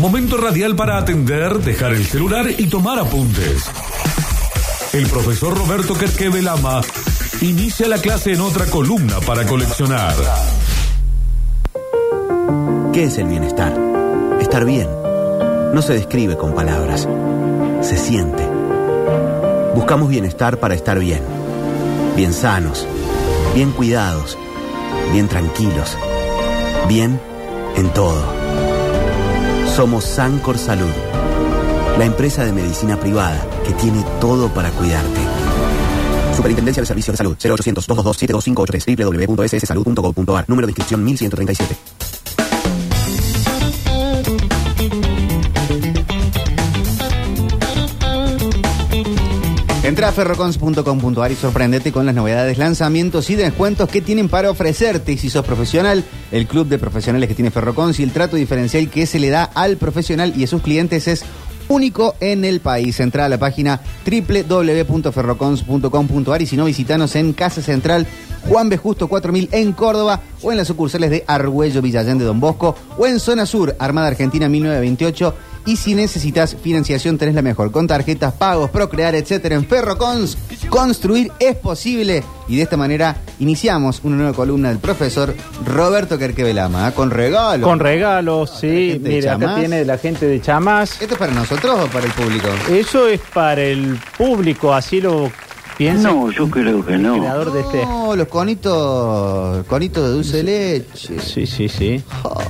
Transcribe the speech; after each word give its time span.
Momento 0.00 0.38
radial 0.38 0.74
para 0.76 0.96
atender, 0.96 1.58
dejar 1.58 1.92
el 1.92 2.06
celular 2.06 2.46
y 2.56 2.68
tomar 2.68 2.98
apuntes. 2.98 3.64
El 4.94 5.06
profesor 5.06 5.54
Roberto 5.54 5.92
Quetquevelama 5.92 6.80
inicia 7.42 7.86
la 7.86 7.98
clase 7.98 8.32
en 8.32 8.40
otra 8.40 8.64
columna 8.64 9.20
para 9.20 9.46
coleccionar. 9.46 10.14
¿Qué 12.94 13.04
es 13.04 13.18
el 13.18 13.26
bienestar? 13.26 13.78
Estar 14.40 14.64
bien. 14.64 14.88
No 15.74 15.82
se 15.82 15.92
describe 15.92 16.38
con 16.38 16.54
palabras. 16.54 17.06
Se 17.82 17.98
siente. 17.98 18.42
Buscamos 19.74 20.08
bienestar 20.08 20.58
para 20.60 20.74
estar 20.74 20.98
bien. 20.98 21.20
Bien 22.16 22.32
sanos. 22.32 22.86
Bien 23.54 23.70
cuidados. 23.72 24.38
Bien 25.12 25.28
tranquilos. 25.28 25.94
Bien 26.88 27.20
en 27.76 27.92
todo. 27.92 28.69
Somos 29.80 30.04
Sancor 30.04 30.58
Salud. 30.58 30.92
La 31.96 32.04
empresa 32.04 32.44
de 32.44 32.52
medicina 32.52 33.00
privada 33.00 33.42
que 33.64 33.72
tiene 33.72 34.04
todo 34.20 34.52
para 34.52 34.70
cuidarte. 34.72 35.20
Superintendencia 36.36 36.82
de 36.82 36.86
Servicios 36.86 37.14
de 37.14 37.16
Salud 37.16 37.34
0800 37.42 37.86
222 37.86 38.16
72583 38.18 39.26
www.sssalud.gov.ar 39.26 40.44
Número 40.50 40.66
de 40.66 40.72
inscripción 40.72 41.02
1137. 41.02 42.09
Entra 50.00 50.08
a 50.08 50.12
ferrocons.com.ar 50.12 51.30
y 51.30 51.34
sorprendete 51.34 51.92
con 51.92 52.06
las 52.06 52.14
novedades, 52.14 52.56
lanzamientos 52.56 53.28
y 53.28 53.34
descuentos 53.34 53.86
que 53.86 54.00
tienen 54.00 54.30
para 54.30 54.50
ofrecerte. 54.50 55.12
Y 55.12 55.18
si 55.18 55.28
sos 55.28 55.44
profesional, 55.44 56.02
el 56.32 56.46
club 56.46 56.68
de 56.68 56.78
profesionales 56.78 57.28
que 57.28 57.34
tiene 57.34 57.50
Ferrocons 57.50 58.00
y 58.00 58.04
el 58.04 58.10
trato 58.10 58.36
diferencial 58.36 58.88
que 58.88 59.04
se 59.04 59.18
le 59.18 59.28
da 59.28 59.44
al 59.44 59.76
profesional 59.76 60.32
y 60.34 60.44
a 60.44 60.46
sus 60.46 60.62
clientes 60.62 61.06
es 61.06 61.22
único 61.70 62.14
en 62.20 62.44
el 62.44 62.60
país. 62.60 63.00
Entra 63.00 63.24
a 63.24 63.30
la 63.30 63.38
página 63.38 63.80
www.ferrocons.com.ar 64.04 66.42
y 66.42 66.46
si 66.46 66.58
no, 66.58 66.66
visitanos 66.66 67.16
en 67.16 67.32
Casa 67.32 67.62
Central 67.62 68.06
Juan 68.48 68.68
B. 68.68 68.76
Justo 68.76 69.08
4000 69.08 69.48
en 69.52 69.72
Córdoba 69.72 70.20
o 70.42 70.50
en 70.50 70.58
las 70.58 70.68
sucursales 70.68 71.10
de 71.10 71.24
Argüello, 71.26 71.80
Villayán 71.80 72.18
de 72.18 72.24
Don 72.24 72.40
Bosco 72.40 72.74
o 72.98 73.06
en 73.06 73.20
Zona 73.20 73.46
Sur, 73.46 73.76
Armada 73.78 74.08
Argentina 74.08 74.48
1928 74.48 75.34
y 75.66 75.76
si 75.76 75.94
necesitas 75.94 76.56
financiación, 76.56 77.18
tenés 77.18 77.34
la 77.34 77.42
mejor. 77.42 77.70
Con 77.70 77.86
tarjetas, 77.86 78.32
pagos, 78.34 78.70
procrear, 78.70 79.14
etcétera. 79.14 79.56
En 79.56 79.66
Ferrocons, 79.66 80.38
construir 80.68 81.30
es 81.38 81.56
posible. 81.56 82.24
Y 82.50 82.56
de 82.56 82.62
esta 82.64 82.76
manera 82.76 83.16
iniciamos 83.38 84.00
una 84.02 84.16
nueva 84.16 84.32
columna 84.32 84.70
del 84.70 84.78
profesor 84.78 85.32
Roberto 85.64 86.18
Querquevelama, 86.18 86.88
¿eh? 86.88 86.92
con 86.92 87.10
regalos. 87.12 87.66
Con 87.68 87.78
regalos, 87.78 88.50
sí. 88.60 88.90
gente 88.94 89.08
de 89.08 89.14
Mira, 89.14 89.32
acá 89.34 89.40
Chamás. 89.46 89.60
tiene 89.60 89.84
la 89.84 89.98
gente 89.98 90.26
de 90.26 90.40
Chamás. 90.40 91.00
¿Esto 91.00 91.14
es 91.14 91.18
para 91.18 91.32
nosotros 91.32 91.78
o 91.84 91.86
para 91.86 92.06
el 92.06 92.12
público? 92.12 92.48
Eso 92.70 93.06
es 93.06 93.20
para 93.32 93.62
el 93.62 93.98
público, 94.18 94.74
así 94.74 95.00
lo 95.00 95.30
piensa 95.78 96.08
No, 96.10 96.30
yo 96.32 96.50
creo 96.50 96.84
que 96.84 96.94
el 96.94 97.02
no. 97.02 97.18
creador 97.18 97.52
de 97.52 97.60
este. 97.60 97.86
No, 97.86 98.16
los 98.16 98.26
conitos, 98.26 99.64
conitos 99.66 100.02
de 100.04 100.10
dulce 100.10 100.36
de 100.38 100.42
leche. 100.42 101.20
Sí, 101.20 101.46
sí, 101.46 101.68
sí. 101.68 102.02
Oh. 102.24 102.42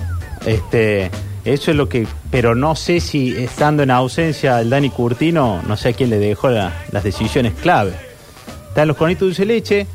Este, 0.46 1.10
eso 1.44 1.70
es 1.72 1.76
lo 1.76 1.88
que. 1.88 2.06
Pero 2.30 2.54
no 2.54 2.74
sé 2.74 3.00
si 3.00 3.36
estando 3.36 3.82
en 3.82 3.90
ausencia 3.90 4.60
el 4.60 4.70
Dani 4.70 4.88
Curtino, 4.90 5.60
no 5.66 5.76
sé 5.76 5.90
a 5.90 5.92
quién 5.92 6.08
le 6.10 6.18
dejó 6.18 6.48
la- 6.48 6.72
las 6.90 7.04
decisiones 7.04 7.52
clave. 7.60 7.92
Están 8.70 8.88
los 8.88 8.96
conitos 8.96 9.20
de 9.20 9.26
dulce 9.26 9.44
leche, 9.44 9.86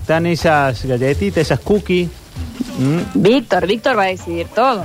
están 0.00 0.24
esas 0.26 0.84
galletitas, 0.84 1.42
esas 1.42 1.60
cookies. 1.60 2.08
Víctor, 3.14 3.66
Víctor 3.66 3.98
va 3.98 4.04
a 4.04 4.06
decidir 4.06 4.46
todo. 4.54 4.84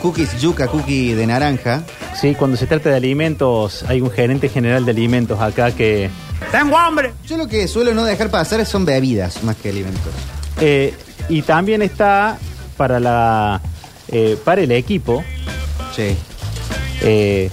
Cookies 0.00 0.40
yuca, 0.40 0.68
cookie 0.68 1.14
de 1.14 1.26
naranja. 1.26 1.82
Sí, 2.20 2.34
cuando 2.34 2.56
se 2.56 2.66
trata 2.66 2.90
de 2.90 2.96
alimentos, 2.96 3.84
hay 3.88 4.00
un 4.00 4.10
gerente 4.10 4.48
general 4.48 4.84
de 4.84 4.92
alimentos 4.92 5.40
acá 5.40 5.72
que. 5.72 6.10
¡Tengo 6.52 6.76
hambre! 6.78 7.12
Yo 7.26 7.36
lo 7.36 7.48
que 7.48 7.66
suelo 7.66 7.94
no 7.94 8.04
dejar 8.04 8.30
pasar 8.30 8.64
son 8.66 8.84
bebidas 8.84 9.42
más 9.42 9.56
que 9.56 9.70
alimentos. 9.70 10.12
Eh, 10.60 10.94
y 11.28 11.42
también 11.42 11.82
está 11.82 12.38
para 12.76 13.00
la 13.00 13.60
eh, 14.08 14.38
para 14.44 14.60
el 14.60 14.70
equipo, 14.72 15.24
Sí. 15.96 16.14
eh, 17.02 17.50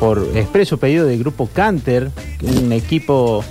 por 0.00 0.26
expreso 0.34 0.78
pedido 0.78 1.06
del 1.06 1.18
grupo 1.20 1.48
Canter, 1.52 2.10
que 2.40 2.46
es 2.46 2.56
un 2.56 2.72
equipo, 2.72 3.44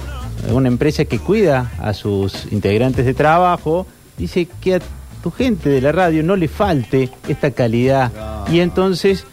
una 0.51 0.67
empresa 0.67 1.05
que 1.05 1.19
cuida 1.19 1.71
a 1.79 1.93
sus 1.93 2.51
integrantes 2.51 3.05
de 3.05 3.13
trabajo, 3.13 3.87
dice 4.17 4.47
que 4.61 4.75
a 4.75 4.81
tu 5.21 5.31
gente 5.31 5.69
de 5.69 5.81
la 5.81 5.91
radio 5.91 6.21
no 6.23 6.35
le 6.35 6.47
falte 6.47 7.09
esta 7.27 7.51
calidad. 7.51 8.11
Y 8.51 8.59
entonces, 8.59 9.25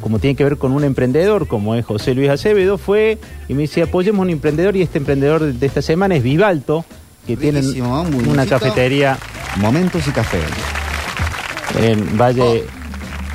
como 0.00 0.18
tiene 0.18 0.36
que 0.36 0.44
ver 0.44 0.56
con 0.56 0.72
un 0.72 0.84
emprendedor, 0.84 1.48
como 1.48 1.74
es 1.74 1.84
José 1.84 2.14
Luis 2.14 2.30
Acevedo, 2.30 2.78
fue 2.78 3.18
y 3.48 3.54
me 3.54 3.62
dice, 3.62 3.82
apoyemos 3.82 4.20
a 4.20 4.22
un 4.22 4.30
emprendedor 4.30 4.76
y 4.76 4.82
este 4.82 4.98
emprendedor 4.98 5.52
de 5.52 5.66
esta 5.66 5.82
semana 5.82 6.14
es 6.14 6.22
Vivalto, 6.22 6.84
que 7.26 7.34
Riquísimo, 7.34 8.02
tienen 8.02 8.14
un 8.14 8.28
una 8.28 8.46
cafetería. 8.46 9.18
Momentos 9.56 10.06
y 10.06 10.12
café. 10.12 10.38
en 11.80 12.16
Valle, 12.16 12.64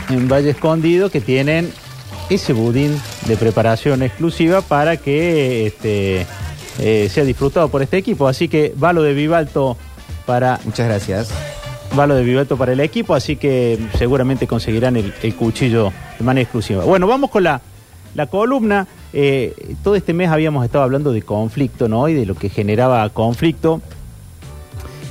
en 0.10 0.30
Valle 0.30 0.52
Escondido 0.52 1.10
que 1.10 1.20
tienen 1.20 1.72
ese 2.30 2.54
budín 2.54 3.00
de 3.28 3.38
preparación 3.38 4.02
exclusiva 4.02 4.62
para 4.62 4.98
que 4.98 5.68
este, 5.68 6.26
eh, 6.80 7.10
sea 7.10 7.24
disfrutado 7.24 7.70
por 7.70 7.82
este 7.82 7.98
equipo. 7.98 8.28
Así 8.28 8.48
que 8.48 8.74
va 8.82 8.94
lo 8.94 9.02
de 9.04 9.14
Vivalto 9.14 9.78
para 10.26 10.60
Muchas 10.66 10.88
gracias. 10.88 11.30
va 11.98 12.08
lo 12.08 12.16
de 12.16 12.24
Vivalto 12.24 12.58
para 12.58 12.74
el 12.74 12.80
equipo, 12.80 13.14
así 13.16 13.36
que 13.36 13.80
seguramente 13.98 14.48
conseguirán 14.48 14.96
el, 14.98 15.14
el 15.22 15.36
cuchillo 15.36 15.94
de 16.18 16.26
manera 16.26 16.44
exclusiva. 16.44 16.84
Bueno, 16.84 17.08
vamos 17.08 17.30
con 17.30 17.44
la, 17.44 17.62
la 18.16 18.26
columna. 18.28 18.88
Eh, 19.14 19.76
todo 19.84 19.96
este 19.96 20.14
mes 20.14 20.30
habíamos 20.30 20.66
estado 20.66 20.84
hablando 20.84 21.14
de 21.14 21.22
conflicto, 21.22 21.88
¿no? 21.88 22.10
Y 22.10 22.14
de 22.14 22.26
lo 22.26 22.36
que 22.36 22.50
generaba 22.50 23.08
conflicto. 23.10 23.82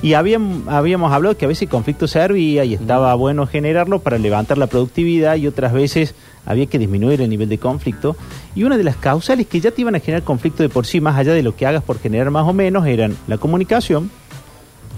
Y 0.03 0.13
habíamos, 0.13 0.69
habíamos 0.69 1.13
hablado 1.13 1.35
que 1.39 1.47
a 1.47 1.49
veces 1.49 1.63
el 1.63 1.69
conflicto 1.71 2.07
servía 2.07 2.67
y 2.67 2.75
estaba 2.75 3.15
bueno 3.15 3.47
generarlo 3.47 4.01
para 4.01 4.19
levantar 4.19 4.59
la 4.59 4.67
productividad 4.67 5.37
y 5.37 5.47
otras 5.47 5.73
veces 5.73 6.15
había 6.47 6.67
que 6.67 6.79
disminuir 6.79 7.21
el 7.21 7.31
nivel 7.31 7.49
de 7.49 7.59
conflicto. 7.59 8.17
Y 8.55 8.65
una 8.65 8.77
de 8.77 8.85
las 8.85 8.97
causales 8.97 9.47
que 9.47 9.61
ya 9.61 9.71
te 9.71 9.81
iban 9.81 9.95
a 9.95 10.01
generar 10.01 10.23
conflicto 10.23 10.63
de 10.63 10.69
por 10.69 10.87
sí, 10.87 11.01
más 11.01 11.17
allá 11.17 11.33
de 11.33 11.43
lo 11.43 11.57
que 11.57 11.67
hagas 11.67 11.83
por 11.83 11.99
generar 11.99 12.31
más 12.31 12.47
o 12.47 12.53
menos, 12.53 12.87
eran 12.87 13.17
la 13.27 13.39
comunicación, 13.39 14.11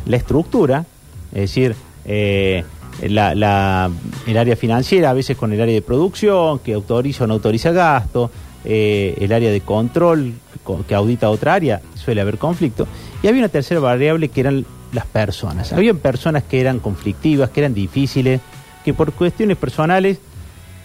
la 0.07 0.17
estructura, 0.17 0.85
es 1.33 1.41
decir, 1.43 1.75
eh, 2.05 2.65
la- 3.03 3.91
el 4.27 4.37
área 4.39 4.57
financiera, 4.57 5.11
a 5.11 5.13
veces 5.15 5.37
con 5.37 5.53
el 5.53 5.61
área 5.61 5.75
de 5.75 5.83
producción, 5.83 6.59
que 6.61 6.73
autoriza 6.75 7.25
o 7.25 7.27
no 7.27 7.35
autoriza 7.35 7.71
gasto, 7.73 8.31
eh, 8.65 9.17
el 9.21 9.33
área 9.33 9.51
de 9.51 9.61
control, 9.61 10.33
co- 10.65 10.85
que 10.89 10.95
audita 10.95 11.31
otra 11.31 11.55
área, 11.55 11.81
suele 11.95 12.21
haber 12.21 12.39
conflicto. 12.39 12.87
Y 13.23 13.29
había 13.29 13.41
una 13.41 13.49
tercera 13.49 13.81
variable 13.81 14.29
que 14.29 14.41
eran 14.41 14.65
las 14.93 15.07
personas. 15.07 15.73
Habían 15.73 15.99
personas 15.99 16.43
que 16.45 16.61
eran 16.61 16.79
conflictivas, 16.81 17.51
que 17.51 17.61
eran 17.61 17.75
difíciles, 17.75 18.41
que 18.85 18.95
por 18.95 19.13
cuestiones 19.13 19.57
personales 19.57 20.19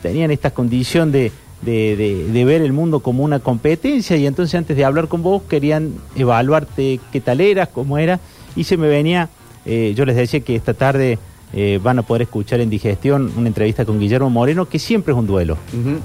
tenían 0.01 0.31
esta 0.31 0.51
condición 0.51 1.12
de, 1.12 1.31
de- 1.62 1.95
de- 1.95 2.25
de 2.31 2.45
ver 2.45 2.62
el 2.62 2.73
mundo 2.73 3.01
como 3.01 3.23
una 3.23 3.39
competencia 3.39 4.17
y 4.17 4.25
entonces 4.28 4.56
antes 4.56 4.75
de 4.78 4.84
hablar 4.85 5.07
con 5.07 5.22
vos 5.23 5.44
querían 5.50 5.94
evaluarte 6.16 7.00
qué 7.12 7.22
tal 7.22 7.41
eras, 7.41 7.69
cómo 7.69 7.97
era 7.97 8.19
y 8.56 8.63
se 8.63 8.78
me 8.78 8.88
venía, 8.88 9.29
eh, 9.66 9.94
yo 9.95 10.06
les 10.06 10.16
decía 10.16 10.40
que 10.40 10.56
esta 10.56 10.73
tarde 10.73 11.19
eh, 11.53 11.79
van 11.84 12.00
a 12.00 12.01
poder 12.03 12.23
escuchar 12.23 12.61
en 12.61 12.69
digestión 12.69 13.31
una 13.38 13.47
entrevista 13.47 13.85
con 13.85 14.00
Guillermo 14.00 14.29
Moreno 14.29 14.67
que 14.67 14.79
siempre 14.79 15.13
es 15.13 15.19
un 15.19 15.28
duelo, 15.28 15.57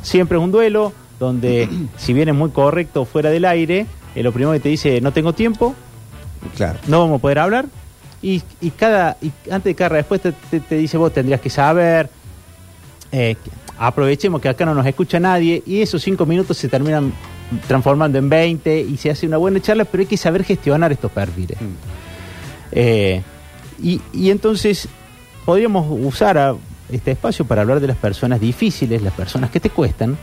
siempre 0.02 0.36
es 0.38 0.44
un 0.44 0.50
duelo 0.52 0.92
donde 1.18 1.68
si 1.96 2.12
bien 2.12 2.28
es 2.28 2.34
muy 2.34 2.50
correcto 2.50 3.04
fuera 3.04 3.30
del 3.30 3.44
aire, 3.44 3.86
eh, 4.14 4.22
lo 4.22 4.32
primero 4.32 4.52
que 4.52 4.60
te 4.60 4.68
dice 4.68 5.00
no 5.00 5.12
tengo 5.12 5.32
tiempo, 5.32 5.74
Claro. 6.56 6.78
no 6.86 7.00
vamos 7.00 7.18
a 7.18 7.22
poder 7.22 7.38
hablar. 7.38 7.66
Y, 8.22 8.42
y 8.60 8.70
cada 8.70 9.16
y 9.22 9.30
antes 9.50 9.64
de 9.64 9.74
cada 9.74 9.90
respuesta 9.90 10.32
te, 10.50 10.60
te 10.60 10.76
dice 10.76 10.96
vos 10.96 11.12
tendrías 11.12 11.40
que 11.40 11.50
saber. 11.50 12.08
Eh, 13.18 13.34
aprovechemos 13.78 14.42
que 14.42 14.48
acá 14.50 14.66
no 14.66 14.74
nos 14.74 14.84
escucha 14.84 15.18
nadie 15.18 15.62
y 15.64 15.80
esos 15.80 16.02
cinco 16.02 16.26
minutos 16.26 16.58
se 16.58 16.68
terminan 16.68 17.14
transformando 17.66 18.18
en 18.18 18.28
20 18.28 18.80
y 18.80 18.96
se 18.98 19.10
hace 19.10 19.26
una 19.26 19.38
buena 19.38 19.58
charla, 19.58 19.86
pero 19.86 20.02
hay 20.02 20.06
que 20.06 20.18
saber 20.18 20.44
gestionar 20.44 20.92
estos 20.92 21.10
perfiles. 21.10 21.56
Eh, 22.72 23.22
y, 23.82 24.02
y 24.12 24.30
entonces 24.30 24.86
podríamos 25.46 25.86
usar 25.88 26.36
a 26.36 26.56
este 26.92 27.12
espacio 27.12 27.46
para 27.46 27.62
hablar 27.62 27.80
de 27.80 27.86
las 27.86 27.96
personas 27.96 28.38
difíciles, 28.38 29.00
las 29.00 29.14
personas 29.14 29.50
que 29.50 29.60
te 29.60 29.70
cuestan. 29.70 30.18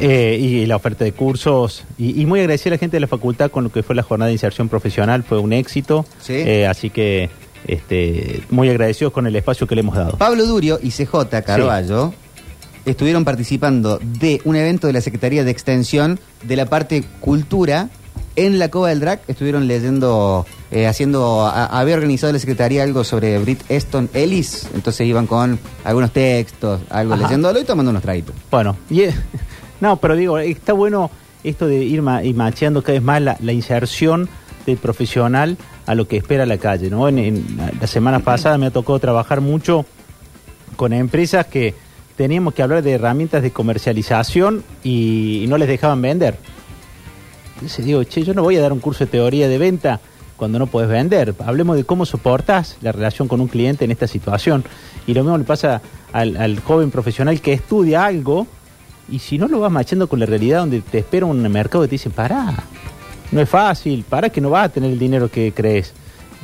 Eh, 0.00 0.38
y 0.40 0.66
la 0.66 0.76
oferta 0.76 1.04
de 1.04 1.12
cursos. 1.12 1.84
Y, 1.96 2.20
y 2.20 2.26
muy 2.26 2.40
agradecida 2.40 2.70
a 2.70 2.74
la 2.74 2.78
gente 2.78 2.96
de 2.96 3.00
la 3.00 3.06
facultad 3.06 3.50
con 3.50 3.64
lo 3.64 3.72
que 3.72 3.82
fue 3.82 3.94
la 3.94 4.02
jornada 4.02 4.28
de 4.28 4.34
inserción 4.34 4.68
profesional. 4.68 5.24
Fue 5.24 5.38
un 5.38 5.52
éxito. 5.52 6.04
Sí. 6.20 6.34
Eh, 6.34 6.66
así 6.66 6.90
que 6.90 7.30
este, 7.66 8.42
muy 8.50 8.68
agradecidos 8.68 9.12
con 9.12 9.26
el 9.26 9.34
espacio 9.36 9.66
que 9.66 9.74
le 9.74 9.80
hemos 9.80 9.96
dado. 9.96 10.16
Pablo 10.16 10.46
Durio 10.46 10.78
y 10.82 10.90
CJ 10.90 11.42
Carballo 11.44 12.12
estuvieron 12.84 13.24
participando 13.24 13.98
de 13.98 14.40
un 14.44 14.56
evento 14.56 14.86
de 14.86 14.92
la 14.92 15.00
Secretaría 15.00 15.44
de 15.44 15.50
Extensión 15.50 16.18
de 16.42 16.56
la 16.56 16.66
parte 16.66 17.04
cultura 17.20 17.90
en 18.36 18.58
la 18.58 18.70
Cova 18.70 18.88
del 18.88 19.00
Drac. 19.00 19.20
Estuvieron 19.28 19.66
leyendo, 19.66 20.46
eh, 20.70 20.86
haciendo, 20.86 21.46
a- 21.46 21.66
había 21.66 21.94
organizado 21.94 22.32
la 22.32 22.38
Secretaría 22.38 22.82
algo 22.82 23.04
sobre 23.04 23.38
Brit 23.38 23.62
Easton 23.70 24.10
Ellis, 24.14 24.68
entonces 24.74 25.06
iban 25.06 25.26
con 25.26 25.58
algunos 25.84 26.12
textos, 26.12 26.80
algo 26.90 27.14
Ajá. 27.14 27.22
leyéndolo 27.24 27.58
y 27.60 27.64
tomando 27.64 27.90
unos 27.90 28.02
traguitos. 28.02 28.34
Bueno, 28.50 28.76
y, 28.90 29.02
eh, 29.02 29.14
no, 29.80 29.96
pero 29.96 30.14
digo, 30.16 30.38
está 30.38 30.72
bueno 30.72 31.10
esto 31.44 31.66
de 31.66 31.76
ir 31.84 32.02
ma- 32.02 32.22
y 32.24 32.34
macheando 32.34 32.82
cada 32.82 32.94
vez 32.94 33.02
más 33.02 33.22
la, 33.22 33.36
la 33.40 33.52
inserción 33.52 34.28
del 34.66 34.76
profesional 34.76 35.56
a 35.86 35.94
lo 35.94 36.06
que 36.06 36.18
espera 36.18 36.44
la 36.44 36.58
calle, 36.58 36.90
¿no? 36.90 37.08
En, 37.08 37.18
en 37.18 37.56
la- 37.56 37.72
la 37.80 37.86
semana 37.86 38.20
pasada 38.20 38.58
me 38.58 38.66
ha 38.66 38.70
tocado 38.70 38.98
trabajar 38.98 39.40
mucho 39.40 39.86
con 40.76 40.92
empresas 40.92 41.46
que 41.46 41.74
teníamos 42.16 42.52
que 42.52 42.62
hablar 42.62 42.82
de 42.82 42.92
herramientas 42.92 43.42
de 43.42 43.52
comercialización 43.52 44.64
y, 44.84 45.42
y 45.44 45.46
no 45.46 45.56
les 45.56 45.68
dejaban 45.68 46.02
vender. 46.02 46.36
Entonces 47.54 47.84
digo, 47.84 48.02
che, 48.04 48.22
yo 48.22 48.34
no 48.34 48.42
voy 48.42 48.56
a 48.56 48.60
dar 48.60 48.72
un 48.72 48.80
curso 48.80 49.04
de 49.04 49.10
teoría 49.10 49.48
de 49.48 49.58
venta 49.58 50.00
cuando 50.38 50.58
no 50.58 50.66
puedes 50.68 50.88
vender. 50.88 51.34
Hablemos 51.44 51.76
de 51.76 51.84
cómo 51.84 52.06
soportas 52.06 52.78
la 52.80 52.92
relación 52.92 53.28
con 53.28 53.42
un 53.42 53.48
cliente 53.48 53.84
en 53.84 53.90
esta 53.90 54.06
situación. 54.06 54.64
Y 55.06 55.12
lo 55.12 55.22
mismo 55.22 55.36
le 55.36 55.44
pasa 55.44 55.82
al, 56.12 56.38
al 56.38 56.60
joven 56.60 56.90
profesional 56.90 57.38
que 57.42 57.52
estudia 57.52 58.06
algo 58.06 58.46
y 59.10 59.18
si 59.18 59.36
no 59.36 59.48
lo 59.48 59.60
vas 59.60 59.70
machando 59.72 60.06
con 60.08 60.20
la 60.20 60.26
realidad 60.26 60.60
donde 60.60 60.80
te 60.80 60.98
espera 60.98 61.26
un 61.26 61.42
mercado 61.50 61.82
que 61.82 61.88
te 61.88 61.94
dice, 61.96 62.08
pará, 62.10 62.54
no 63.32 63.40
es 63.40 63.48
fácil, 63.48 64.04
pará 64.08 64.30
que 64.30 64.40
no 64.40 64.48
vas 64.50 64.66
a 64.66 64.68
tener 64.70 64.90
el 64.90 64.98
dinero 64.98 65.30
que 65.30 65.52
crees. 65.52 65.92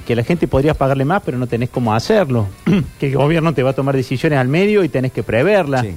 Que 0.07 0.15
la 0.17 0.23
gente 0.25 0.47
podrías 0.49 0.77
pagarle 0.77 1.05
más, 1.07 1.23
pero 1.25 1.39
no 1.39 1.47
tenés 1.47 1.71
cómo 1.71 1.95
hacerlo. 1.95 2.47
que 2.99 3.07
el 3.09 3.17
gobierno 3.17 3.55
te 3.55 3.63
va 3.63 3.71
a 3.71 3.75
tomar 3.75 3.95
decisiones 3.97 4.39
al 4.39 4.49
medio 4.49 4.85
y 4.85 4.89
tenés 4.91 5.13
que 5.13 5.23
preverlas. 5.23 5.83
Sí. 5.83 5.95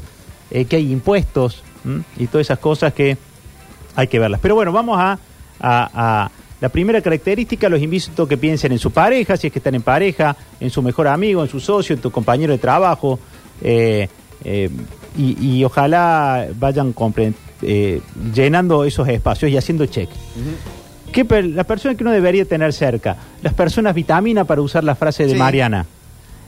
Eh, 0.52 0.64
que 0.66 0.78
hay 0.78 0.92
impuestos 0.94 1.62
¿m? 1.84 2.04
y 2.18 2.28
todas 2.28 2.48
esas 2.48 2.60
cosas 2.60 2.94
que 2.94 3.18
hay 3.96 4.08
que 4.08 4.20
verlas. 4.20 4.40
Pero 4.42 4.56
bueno, 4.56 4.72
vamos 4.72 4.98
a, 5.00 5.20
a- 5.60 5.90
a 5.94 6.32
la 6.62 6.70
primera 6.70 7.02
característica. 7.02 7.70
Los 7.70 7.82
invito 7.82 8.24
a 8.24 8.28
que 8.30 8.38
piensen 8.38 8.72
en 8.72 8.80
su 8.80 8.92
pareja, 8.92 9.38
si 9.38 9.48
es 9.48 9.54
que 9.54 9.60
están 9.60 9.76
en 9.76 9.82
pareja, 9.84 10.36
en 10.60 10.70
su 10.70 10.82
mejor 10.82 11.08
amigo, 11.08 11.42
en 11.44 11.50
su 11.50 11.60
socio, 11.60 11.96
en 11.96 12.02
tu 12.02 12.12
compañero 12.12 12.54
de 12.54 12.60
trabajo. 12.60 13.20
eh, 13.62 14.08
eh, 14.44 14.70
y, 15.18 15.58
y 15.58 15.64
ojalá 15.64 16.48
vayan 16.60 16.94
eh, 17.64 18.02
llenando 18.36 18.84
esos 18.84 19.08
espacios 19.08 19.50
y 19.52 19.58
haciendo 19.58 19.86
check. 19.88 20.10
¿Qué 21.12 21.26
per- 21.26 21.46
las 21.46 21.66
personas 21.66 21.98
que 21.98 22.04
uno 22.04 22.12
debería 22.12 22.46
tener 22.46 22.72
cerca, 22.72 23.18
las 23.42 23.54
personas 23.56 23.96
vitamina 23.96 24.44
para 24.44 24.62
usar 24.62 24.84
la 24.84 24.94
frase 24.94 25.26
de 25.26 25.32
Sí. 25.32 25.36
Mariana. 25.38 25.88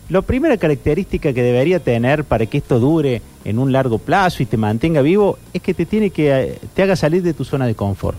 La 0.10 0.22
primera 0.22 0.58
característica 0.58 1.34
que 1.34 1.42
debería 1.42 1.80
tener 1.80 2.26
para 2.26 2.46
que 2.46 2.58
esto 2.60 2.80
dure 2.80 3.22
en 3.44 3.58
un 3.58 3.72
largo 3.72 3.98
plazo 3.98 4.44
y 4.44 4.46
te 4.46 4.58
mantenga 4.58 5.02
vivo 5.02 5.40
es 5.54 5.62
que 5.62 5.74
te 5.74 5.86
tiene 5.88 6.12
que 6.12 6.30
eh, 6.32 6.60
te 6.76 6.84
haga 6.84 6.96
salir 6.96 7.24
de 7.24 7.34
tu 7.34 7.44
zona 7.44 7.66
de 7.66 7.74
confort. 7.74 8.18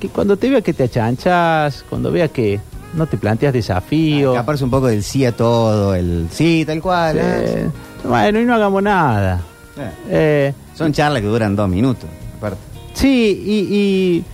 Que 0.00 0.08
cuando 0.08 0.36
te 0.36 0.48
vea 0.48 0.60
que 0.60 0.72
te 0.72 0.84
achanchas, 0.84 1.84
cuando 1.88 2.10
vea 2.12 2.28
que 2.28 2.60
no 2.94 3.06
te 3.06 3.16
planteas 3.16 3.52
desafíos, 3.52 4.34
Escaparse 4.34 4.64
un 4.64 4.70
poco 4.70 4.86
del 4.86 5.02
sí 5.02 5.24
a 5.24 5.32
todo, 5.32 5.94
el 5.94 6.28
sí, 6.30 6.64
tal 6.66 6.80
cual. 6.80 7.18
eh, 7.18 7.22
eh. 7.22 7.70
bueno, 8.04 8.40
y 8.40 8.44
no 8.44 8.54
hagamos 8.54 8.82
nada. 8.82 9.40
Eh, 9.76 9.90
Eh, 10.08 10.52
Son 10.74 10.92
charlas 10.92 11.20
que 11.22 11.28
duran 11.28 11.54
dos 11.56 11.68
minutos. 11.68 12.08
aparte. 12.36 12.58
Sí, 12.94 13.42
y, 13.44 13.74
y- 13.76 14.24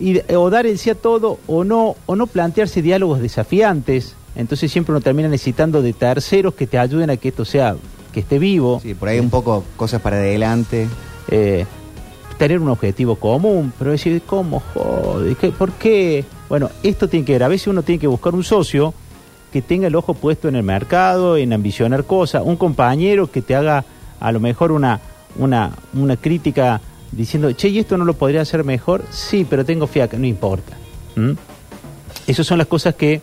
y 0.00 0.12
de- 0.14 0.36
o 0.36 0.50
dar 0.50 0.66
el 0.66 0.78
sí 0.78 0.90
a 0.90 0.94
todo 0.94 1.38
o 1.46 1.62
no, 1.64 1.94
o 2.06 2.16
no 2.16 2.26
plantearse 2.26 2.82
diálogos 2.82 3.20
desafiantes. 3.20 4.14
Entonces 4.34 4.72
siempre 4.72 4.92
uno 4.92 5.00
termina 5.02 5.28
necesitando 5.28 5.82
de 5.82 5.92
terceros 5.92 6.54
que 6.54 6.66
te 6.66 6.78
ayuden 6.78 7.10
a 7.10 7.16
que 7.18 7.28
esto 7.28 7.44
sea, 7.44 7.76
que 8.12 8.20
esté 8.20 8.38
vivo. 8.38 8.80
Sí, 8.82 8.94
por 8.94 9.08
ahí 9.10 9.20
un 9.20 9.28
poco 9.30 9.62
cosas 9.76 10.00
para 10.00 10.16
adelante. 10.16 10.88
Eh, 11.28 11.66
tener 12.42 12.58
un 12.58 12.70
objetivo 12.70 13.14
común, 13.14 13.72
pero 13.78 13.92
decir, 13.92 14.20
¿cómo 14.26 14.60
jode? 14.74 15.36
¿Qué- 15.36 15.52
¿Por 15.52 15.70
qué? 15.74 16.24
Bueno, 16.48 16.70
esto 16.82 17.06
tiene 17.08 17.24
que 17.24 17.34
ver, 17.34 17.44
a 17.44 17.48
veces 17.48 17.68
uno 17.68 17.84
tiene 17.84 18.00
que 18.00 18.08
buscar 18.08 18.34
un 18.34 18.42
socio 18.42 18.92
que 19.52 19.62
tenga 19.62 19.86
el 19.86 19.94
ojo 19.94 20.14
puesto 20.14 20.48
en 20.48 20.56
el 20.56 20.64
mercado, 20.64 21.36
en 21.36 21.52
ambicionar 21.52 22.02
cosas, 22.02 22.42
un 22.44 22.56
compañero 22.56 23.30
que 23.30 23.42
te 23.42 23.54
haga 23.54 23.84
a 24.18 24.32
lo 24.32 24.40
mejor 24.40 24.72
una, 24.72 24.98
una, 25.38 25.70
una 25.94 26.16
crítica 26.16 26.80
diciendo, 27.12 27.52
che, 27.52 27.68
¿y 27.68 27.78
esto 27.78 27.96
no 27.96 28.04
lo 28.04 28.14
podría 28.14 28.40
hacer 28.40 28.64
mejor? 28.64 29.04
Sí, 29.10 29.46
pero 29.48 29.64
tengo 29.64 29.86
fiaca, 29.86 30.18
no 30.18 30.26
importa. 30.26 30.76
¿Mm? 31.14 31.32
Esas 32.26 32.44
son 32.44 32.58
las 32.58 32.66
cosas 32.66 32.96
que 32.96 33.20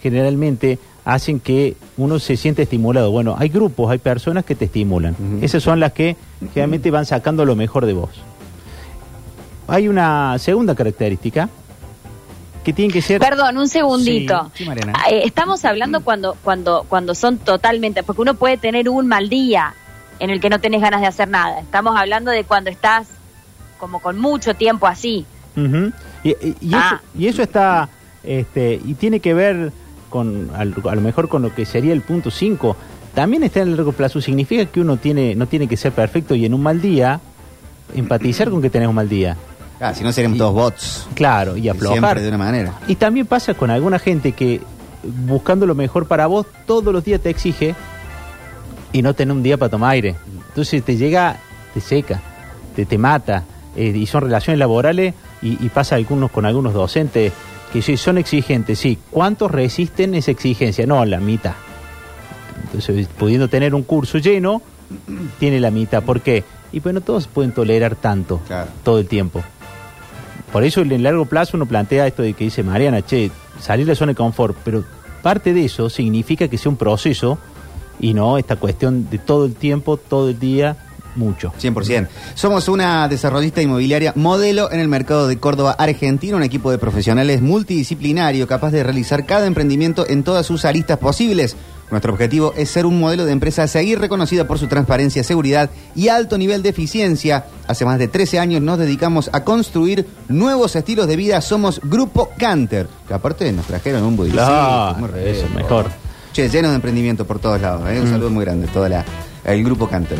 generalmente 0.00 0.78
hacen 1.04 1.40
que 1.40 1.76
uno 1.98 2.18
se 2.18 2.38
siente 2.38 2.62
estimulado. 2.62 3.10
Bueno, 3.10 3.34
hay 3.38 3.50
grupos, 3.50 3.90
hay 3.90 3.98
personas 3.98 4.46
que 4.46 4.54
te 4.54 4.64
estimulan. 4.64 5.14
Esas 5.42 5.62
son 5.62 5.78
las 5.78 5.92
que 5.92 6.16
generalmente 6.54 6.90
van 6.90 7.04
sacando 7.04 7.44
lo 7.44 7.54
mejor 7.54 7.84
de 7.84 7.92
vos. 7.92 8.08
Hay 9.68 9.88
una 9.88 10.38
segunda 10.38 10.74
característica 10.74 11.48
que 12.64 12.72
tiene 12.72 12.92
que 12.92 13.02
ser... 13.02 13.20
Perdón, 13.20 13.58
un 13.58 13.68
segundito. 13.68 14.50
Sí, 14.54 14.64
sí, 14.64 14.68
Mariana. 14.68 14.92
Ah, 14.96 15.10
eh, 15.10 15.22
Estamos 15.24 15.64
hablando 15.64 16.00
cuando, 16.02 16.36
cuando, 16.42 16.84
cuando 16.88 17.14
son 17.14 17.38
totalmente, 17.38 18.02
porque 18.02 18.22
uno 18.22 18.34
puede 18.34 18.56
tener 18.56 18.88
un 18.88 19.06
mal 19.06 19.28
día 19.28 19.74
en 20.18 20.30
el 20.30 20.40
que 20.40 20.48
no 20.50 20.60
tenés 20.60 20.80
ganas 20.80 21.00
de 21.00 21.06
hacer 21.06 21.28
nada. 21.28 21.60
Estamos 21.60 21.94
hablando 21.98 22.30
de 22.30 22.44
cuando 22.44 22.70
estás 22.70 23.08
como 23.78 24.00
con 24.00 24.18
mucho 24.18 24.54
tiempo 24.54 24.86
así. 24.86 25.26
Y, 26.24 26.30
y- 26.30 26.56
y 26.60 26.70
Ah. 26.74 27.00
eso, 27.00 27.18
y 27.18 27.26
eso 27.28 27.42
está, 27.42 27.88
este, 28.24 28.80
y 28.84 28.94
tiene 28.94 29.20
que 29.20 29.32
ver 29.34 29.72
con, 30.10 30.50
a, 30.56 30.64
lo 30.64 31.00
mejor 31.00 31.28
con 31.28 31.42
lo 31.42 31.54
que 31.54 31.64
sería 31.66 31.92
el 31.92 32.00
punto 32.02 32.30
5. 32.30 32.76
También 33.14 33.42
está 33.44 33.60
en 33.60 33.68
el 33.68 33.76
largo 33.76 33.92
plazo. 33.92 34.20
Significa 34.20 34.64
que 34.66 34.80
uno 34.80 34.96
tiene, 34.96 35.34
no 35.34 35.46
tiene 35.46 35.68
que 35.68 35.76
ser 35.76 35.92
perfecto 35.92 36.34
y 36.34 36.44
en 36.46 36.52
un 36.54 36.62
mal 36.62 36.80
día, 36.82 37.20
empatizar 37.94 38.50
con 38.50 38.60
que 38.60 38.70
tenés 38.70 38.88
un 38.88 38.94
mal 38.94 39.08
día. 39.08 39.36
Ah, 39.80 39.94
si 39.94 40.02
no 40.04 40.12
seríamos 40.12 40.38
todos 40.38 40.54
bots. 40.54 41.06
Claro, 41.14 41.56
y 41.56 41.68
aflojar. 41.68 41.98
Siempre 41.98 42.22
de 42.22 42.28
una 42.28 42.38
manera. 42.38 42.72
Y 42.88 42.94
también 42.96 43.26
pasa 43.26 43.54
con 43.54 43.70
alguna 43.70 43.98
gente 43.98 44.32
que 44.32 44.60
buscando 45.26 45.66
lo 45.66 45.74
mejor 45.74 46.06
para 46.06 46.26
vos 46.26 46.46
todos 46.66 46.92
los 46.92 47.04
días 47.04 47.20
te 47.20 47.30
exige 47.30 47.74
y 48.92 49.02
no 49.02 49.14
tener 49.14 49.32
un 49.36 49.42
día 49.42 49.56
para 49.58 49.70
tomar 49.70 49.90
aire. 49.92 50.16
Entonces 50.48 50.82
te 50.82 50.96
llega, 50.96 51.36
te 51.74 51.80
seca, 51.80 52.20
te, 52.74 52.86
te 52.86 52.96
mata. 52.98 53.44
eh, 53.76 53.92
y 53.94 54.06
son 54.06 54.22
relaciones 54.22 54.58
laborales 54.58 55.12
y, 55.42 55.62
y 55.64 55.68
pasa 55.68 55.96
algunos 55.96 56.30
con 56.30 56.46
algunos 56.46 56.72
docentes 56.72 57.32
que 57.72 57.82
sí, 57.82 57.96
son 57.98 58.16
exigentes, 58.16 58.78
sí. 58.78 58.96
¿Cuántos 59.10 59.50
resisten 59.50 60.14
esa 60.14 60.30
exigencia? 60.30 60.86
No, 60.86 61.04
la 61.04 61.20
mitad. 61.20 61.52
Entonces, 62.64 63.06
pudiendo 63.18 63.48
tener 63.48 63.74
un 63.74 63.82
curso 63.82 64.16
lleno, 64.18 64.62
tiene 65.38 65.60
la 65.60 65.70
mitad. 65.70 66.02
¿Por 66.02 66.20
qué? 66.22 66.44
Y 66.72 66.80
bueno, 66.80 67.00
todos 67.02 67.26
pueden 67.26 67.52
tolerar 67.52 67.94
tanto 67.96 68.40
Claro. 68.46 68.70
todo 68.82 68.98
el 68.98 69.06
tiempo. 69.06 69.42
Por 70.52 70.64
eso 70.64 70.80
en 70.80 70.92
el 70.92 71.02
largo 71.02 71.26
plazo 71.26 71.56
uno 71.56 71.66
plantea 71.66 72.06
esto 72.06 72.22
de 72.22 72.34
que 72.34 72.44
dice 72.44 72.62
Mariana, 72.62 73.02
che, 73.02 73.30
salir 73.60 73.86
de 73.86 73.92
la 73.92 73.96
zona 73.96 74.12
de 74.12 74.16
confort, 74.16 74.56
pero 74.64 74.84
parte 75.22 75.52
de 75.52 75.64
eso 75.64 75.90
significa 75.90 76.48
que 76.48 76.58
sea 76.58 76.70
un 76.70 76.76
proceso 76.76 77.38
y 77.98 78.14
no 78.14 78.38
esta 78.38 78.56
cuestión 78.56 79.08
de 79.10 79.18
todo 79.18 79.46
el 79.46 79.54
tiempo, 79.54 79.96
todo 79.96 80.28
el 80.28 80.38
día, 80.38 80.76
mucho. 81.16 81.52
100%. 81.60 82.08
Somos 82.34 82.68
una 82.68 83.08
desarrollista 83.08 83.62
inmobiliaria 83.62 84.12
modelo 84.14 84.70
en 84.70 84.80
el 84.80 84.88
mercado 84.88 85.26
de 85.26 85.38
Córdoba, 85.38 85.74
Argentina, 85.78 86.36
un 86.36 86.42
equipo 86.42 86.70
de 86.70 86.78
profesionales 86.78 87.40
multidisciplinario 87.42 88.46
capaz 88.46 88.70
de 88.70 88.82
realizar 88.82 89.26
cada 89.26 89.46
emprendimiento 89.46 90.06
en 90.08 90.22
todas 90.22 90.46
sus 90.46 90.64
aristas 90.64 90.98
posibles. 90.98 91.56
Nuestro 91.90 92.12
objetivo 92.12 92.52
es 92.56 92.68
ser 92.68 92.84
un 92.84 92.98
modelo 92.98 93.24
de 93.24 93.30
empresa 93.32 93.62
a 93.62 93.68
seguir 93.68 94.00
reconocida 94.00 94.46
por 94.48 94.58
su 94.58 94.66
transparencia, 94.66 95.22
seguridad 95.22 95.70
y 95.94 96.08
alto 96.08 96.36
nivel 96.36 96.62
de 96.62 96.70
eficiencia. 96.70 97.44
Hace 97.68 97.84
más 97.84 97.98
de 98.00 98.08
13 98.08 98.40
años 98.40 98.60
nos 98.60 98.78
dedicamos 98.78 99.30
a 99.32 99.44
construir 99.44 100.04
nuevos 100.28 100.74
estilos 100.74 101.06
de 101.06 101.14
vida. 101.14 101.40
Somos 101.40 101.80
Grupo 101.84 102.30
Canter, 102.38 102.88
que 103.06 103.14
aparte 103.14 103.52
nos 103.52 103.66
trajeron 103.66 104.02
un 104.02 104.16
budicito. 104.16 104.42
Claro, 104.42 104.98
muy 104.98 105.08
rico. 105.10 105.18
eso, 105.26 105.48
mejor. 105.54 105.86
Che, 106.32 106.48
lleno 106.48 106.70
de 106.70 106.74
emprendimiento 106.74 107.24
por 107.24 107.38
todos 107.38 107.60
lados. 107.60 107.82
¿eh? 107.88 108.00
Un 108.00 108.08
saludo 108.10 108.30
muy 108.30 108.44
grande, 108.44 108.66
todo 108.66 108.88
la, 108.88 109.04
el 109.44 109.62
grupo 109.62 109.88
Canter. 109.88 110.18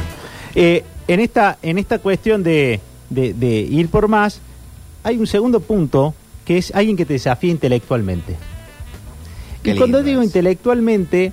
Eh, 0.54 0.84
en, 1.08 1.18
esta, 1.20 1.58
en 1.62 1.78
esta 1.78 1.98
cuestión 1.98 2.44
de, 2.44 2.80
de- 3.10 3.34
de 3.34 3.48
ir 3.60 3.88
por 3.88 4.06
más, 4.06 4.38
hay 5.02 5.18
un 5.18 5.26
segundo 5.26 5.58
punto 5.60 6.14
que 6.44 6.58
es 6.58 6.72
alguien 6.74 6.96
que 6.96 7.04
te 7.04 7.14
desafía 7.14 7.50
intelectualmente. 7.50 8.36
Qué 9.64 9.72
y 9.72 9.76
cuando 9.76 10.02
digo 10.04 10.22
intelectualmente, 10.22 11.32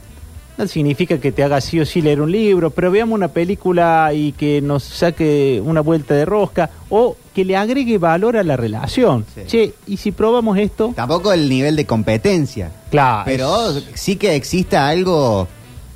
no 0.58 0.68
significa 0.68 1.18
que 1.20 1.32
te 1.32 1.44
haga 1.44 1.62
sí 1.62 1.80
o 1.80 1.86
sí 1.86 2.02
leer 2.02 2.22
un 2.22 2.32
libro, 2.32 2.70
pero 2.70 2.92
veamos 2.92 3.16
una 3.16 3.30
película 3.30 4.12
y 4.14 4.34
que 4.34 4.62
nos 4.62 4.84
saque 4.84 5.62
una 5.64 5.82
vuelta 5.82 6.14
de 6.14 6.26
rosca 6.26 6.70
o 6.90 7.18
que 7.34 7.46
le 7.46 7.56
agregue 7.56 7.98
valor 7.98 8.38
a 8.38 8.44
la 8.44 8.56
relación. 8.56 9.26
Sí. 9.34 9.42
Che, 9.48 9.74
¿y 9.88 9.98
si 9.98 10.12
probamos 10.12 10.58
esto? 10.58 10.94
Tampoco 10.96 11.34
el 11.34 11.50
nivel 11.50 11.76
de 11.76 11.86
competencia. 11.86 12.72
Claro. 12.92 13.24
Pero 13.26 13.74
sí 13.96 14.16
que 14.16 14.36
exista 14.36 14.88
algo 14.88 15.48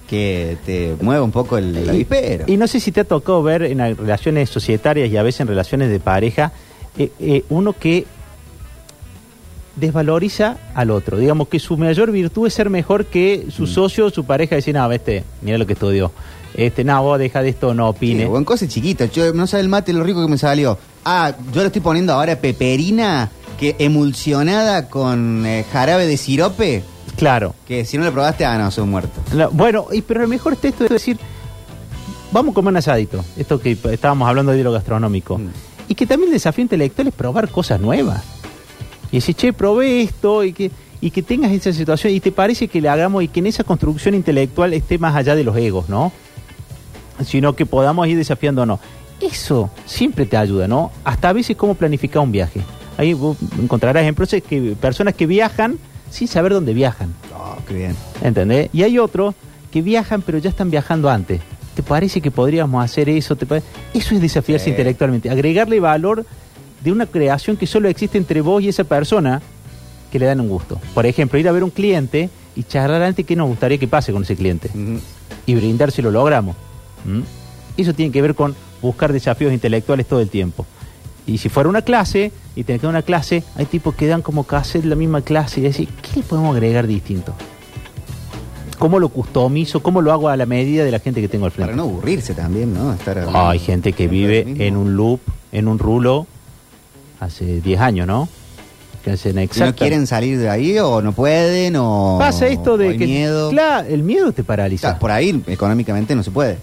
que 0.09 0.57
te 0.65 0.95
mueva 1.01 1.23
un 1.23 1.31
poco 1.31 1.57
el, 1.57 1.75
el 1.75 1.89
avispero. 1.89 2.45
Y 2.47 2.57
no 2.57 2.67
sé 2.67 2.79
si 2.79 2.91
te 2.91 3.01
ha 3.01 3.03
tocado 3.03 3.43
ver 3.43 3.63
en 3.63 3.79
relaciones 3.79 4.49
societarias 4.49 5.09
y 5.09 5.17
a 5.17 5.23
veces 5.23 5.41
en 5.41 5.47
relaciones 5.47 5.89
de 5.89 5.99
pareja, 5.99 6.53
eh, 6.97 7.11
eh, 7.19 7.43
uno 7.49 7.73
que 7.73 8.05
desvaloriza 9.77 10.57
al 10.73 10.91
otro. 10.91 11.17
Digamos 11.17 11.47
que 11.47 11.59
su 11.59 11.77
mayor 11.77 12.11
virtud 12.11 12.47
es 12.47 12.53
ser 12.53 12.69
mejor 12.69 13.05
que 13.05 13.47
su 13.49 13.63
Mm. 13.63 13.67
socio 13.67 14.09
su 14.09 14.25
pareja. 14.25 14.55
Decir, 14.55 14.75
no, 14.75 14.91
este, 14.91 15.23
mira 15.41 15.57
lo 15.57 15.65
que 15.65 15.73
estudió. 15.73 16.11
Este, 16.53 16.83
no, 16.83 17.01
vos 17.03 17.19
deja 17.19 17.41
de 17.41 17.49
esto, 17.49 17.73
no 17.73 17.89
opine. 17.89 18.25
o 18.25 18.37
en 18.37 18.43
cosas 18.43 18.67
chiquitas. 18.69 19.11
Yo 19.11 19.31
no 19.33 19.45
sé 19.47 19.59
el 19.59 19.69
mate 19.69 19.93
lo 19.93 20.03
rico 20.03 20.21
que 20.25 20.31
me 20.31 20.37
salió. 20.37 20.77
Ah, 21.05 21.31
yo 21.53 21.61
le 21.61 21.67
estoy 21.67 21.81
poniendo 21.81 22.13
ahora 22.13 22.35
peperina 22.35 23.29
que 23.59 23.75
emulsionada 23.79 24.89
con 24.89 25.45
eh, 25.45 25.65
jarabe 25.71 26.05
de 26.07 26.17
sirope. 26.17 26.83
Claro. 27.15 27.55
Que 27.67 27.85
si 27.85 27.97
no 27.97 28.03
lo 28.05 28.11
probaste, 28.11 28.45
ah, 28.45 28.57
no, 28.57 28.69
sos 28.71 28.85
muerto. 28.87 29.21
La- 29.33 29.47
bueno, 29.47 29.87
y, 29.91 30.01
pero 30.01 30.21
lo 30.21 30.27
mejor 30.27 30.53
está 30.53 30.67
esto 30.67 30.83
de 30.83 30.89
decir, 30.89 31.17
vamos 32.31 32.51
a 32.51 32.55
comer 32.55 32.71
un 32.71 32.77
asadito. 32.77 33.23
Esto 33.37 33.59
que 33.59 33.77
estábamos 33.91 34.27
hablando 34.27 34.51
de 34.51 34.63
lo 34.63 34.71
gastronómico. 34.71 35.37
Mm. 35.37 35.47
Y 35.89 35.95
que 35.95 36.05
también 36.05 36.29
el 36.29 36.33
desafío 36.33 36.63
intelectual 36.63 37.07
es 37.07 37.13
probar 37.13 37.49
cosas 37.49 37.79
nuevas. 37.79 38.21
Y 39.11 39.17
decir, 39.17 39.35
che, 39.35 39.53
probé 39.53 40.01
esto 40.01 40.43
y 40.43 40.53
que, 40.53 40.71
y 41.01 41.11
que 41.11 41.21
tengas 41.21 41.51
esa 41.51 41.71
situación 41.73 42.13
y 42.13 42.19
te 42.19 42.31
parece 42.31 42.67
que 42.67 42.81
le 42.81 42.89
hagamos 42.89 43.23
y 43.23 43.27
que 43.27 43.39
en 43.39 43.47
esa 43.47 43.63
construcción 43.63 44.15
intelectual 44.15 44.73
esté 44.73 44.97
más 44.97 45.15
allá 45.15 45.35
de 45.35 45.43
los 45.43 45.55
egos, 45.57 45.87
¿no? 45.89 46.11
Sino 47.25 47.53
que 47.55 47.65
podamos 47.65 48.07
ir 48.07 48.17
desafiándonos. 48.17 48.79
Eso 49.21 49.71
siempre 49.85 50.25
te 50.25 50.37
ayuda, 50.37 50.67
¿no? 50.67 50.91
Hasta 51.03 51.29
a 51.29 51.33
veces 51.33 51.55
cómo 51.55 51.73
planificar 51.75 52.21
un 52.21 52.31
viaje. 52.31 52.61
Ahí 52.97 53.13
vos 53.13 53.37
encontrarás 53.59 54.03
ejemplos 54.03 54.29
de 54.31 54.41
que 54.41 54.75
personas 54.79 55.15
que 55.15 55.25
viajan 55.25 55.77
sin 56.09 56.27
saber 56.27 56.53
dónde 56.53 56.73
viajan. 56.73 57.13
Oh, 57.35 57.55
qué 57.67 57.73
bien. 57.73 57.95
¿Entendés? 58.23 58.69
Y 58.73 58.83
hay 58.83 58.99
otros 58.99 59.33
que 59.71 59.81
viajan, 59.81 60.21
pero 60.21 60.37
ya 60.37 60.49
están 60.49 60.69
viajando 60.69 61.09
antes. 61.09 61.41
¿Te 61.75 61.83
parece 61.83 62.21
que 62.21 62.31
podríamos 62.31 62.83
hacer 62.83 63.09
eso? 63.09 63.35
¿Te 63.35 63.45
pare- 63.45 63.63
Eso 63.93 64.15
es 64.15 64.21
desafiarse 64.21 64.65
Sí. 64.65 64.69
intelectualmente. 64.71 65.29
Agregarle 65.29 65.79
valor 65.79 66.25
de 66.83 66.91
una 66.91 67.05
creación 67.05 67.57
que 67.57 67.67
solo 67.67 67.89
existe 67.89 68.17
entre 68.17 68.41
vos 68.41 68.61
y 68.61 68.69
esa 68.69 68.83
persona 68.83 69.41
que 70.11 70.19
le 70.19 70.25
dan 70.25 70.39
un 70.39 70.49
gusto. 70.49 70.79
Por 70.93 71.05
ejemplo, 71.05 71.39
ir 71.39 71.47
a 71.47 71.51
ver 71.51 71.63
un 71.63 71.69
cliente 71.69 72.29
y 72.55 72.63
charlar 72.63 73.01
antes 73.03 73.25
qué 73.25 73.35
nos 73.35 73.47
gustaría 73.47 73.77
que 73.77 73.87
pase 73.87 74.11
con 74.11 74.23
ese 74.23 74.35
cliente. 74.35 74.69
Y 75.45 75.55
brindar 75.55 75.91
si 75.91 76.01
lo 76.01 76.11
logramos. 76.11 76.55
¿Mm? 77.05 77.21
Eso 77.77 77.93
tiene 77.93 78.11
que 78.11 78.21
ver 78.21 78.35
con 78.35 78.55
buscar 78.81 79.13
desafíos 79.13 79.53
intelectuales 79.53 80.05
todo 80.05 80.21
el 80.21 80.29
tiempo. 80.29 80.65
Y 81.25 81.39
si 81.39 81.49
fuera 81.49 81.69
una 81.69 81.81
clase, 81.81 82.31
y 82.55 82.63
tenés 82.63 82.79
que 82.79 82.87
dar 82.87 82.95
una 82.95 83.01
clase, 83.01 83.43
hay 83.55 83.65
tipos 83.65 83.93
que 83.95 84.07
dan 84.07 84.21
como 84.21 84.45
casi 84.45 84.81
la 84.81 84.95
misma 84.95 85.21
clase 85.21 85.59
y 85.59 85.63
decir, 85.63 85.89
¿qué 86.01 86.21
le 86.21 86.23
podemos 86.23 86.55
agregar 86.55 86.87
distinto? 86.87 87.33
¿Cómo 88.79 88.99
lo 88.99 89.09
customizo? 89.09 89.81
¿Cómo 89.81 90.01
lo 90.01 90.13
hago 90.13 90.29
a 90.29 90.37
la 90.37 90.45
medida 90.45 90.85
de 90.85 90.91
la 90.91 90.99
gente 90.99 91.19
que 91.19 91.27
tengo 91.27 91.45
al 91.45 91.51
frente? 91.51 91.73
Para 91.73 91.75
no 91.75 91.89
aburrirse 91.89 92.33
también, 92.33 92.73
¿no? 92.73 92.93
Estar 92.93 93.27
hay 93.33 93.59
gente 93.59 93.91
que 93.93 94.07
vive 94.07 94.45
en 94.59 94.77
un 94.77 94.95
loop, 94.95 95.19
en 95.51 95.67
un 95.67 95.79
rulo, 95.79 96.27
hace 97.19 97.61
10 97.61 97.79
años, 97.79 98.07
¿no? 98.07 98.27
Que 99.03 99.11
hacen 99.11 99.31
Y 99.33 99.35
no 99.35 99.41
exacta- 99.41 99.73
quieren 99.79 100.05
salir 100.07 100.37
de 100.37 100.49
ahí 100.49 100.77
o 100.79 101.01
no 101.01 101.11
pueden 101.13 101.75
o... 101.77 102.17
Pasa 102.19 102.47
esto 102.47 102.77
de 102.77 102.97
que... 102.97 103.05
miedo. 103.05 103.49
Claro, 103.51 103.87
el 103.87 104.03
miedo 104.03 104.31
te 104.31 104.43
paraliza. 104.43 104.99
Por 104.99 105.11
ahí 105.11 105.41
económicamente 105.47 106.15
no 106.15 106.23
se 106.23 106.31
puede. 106.31 106.57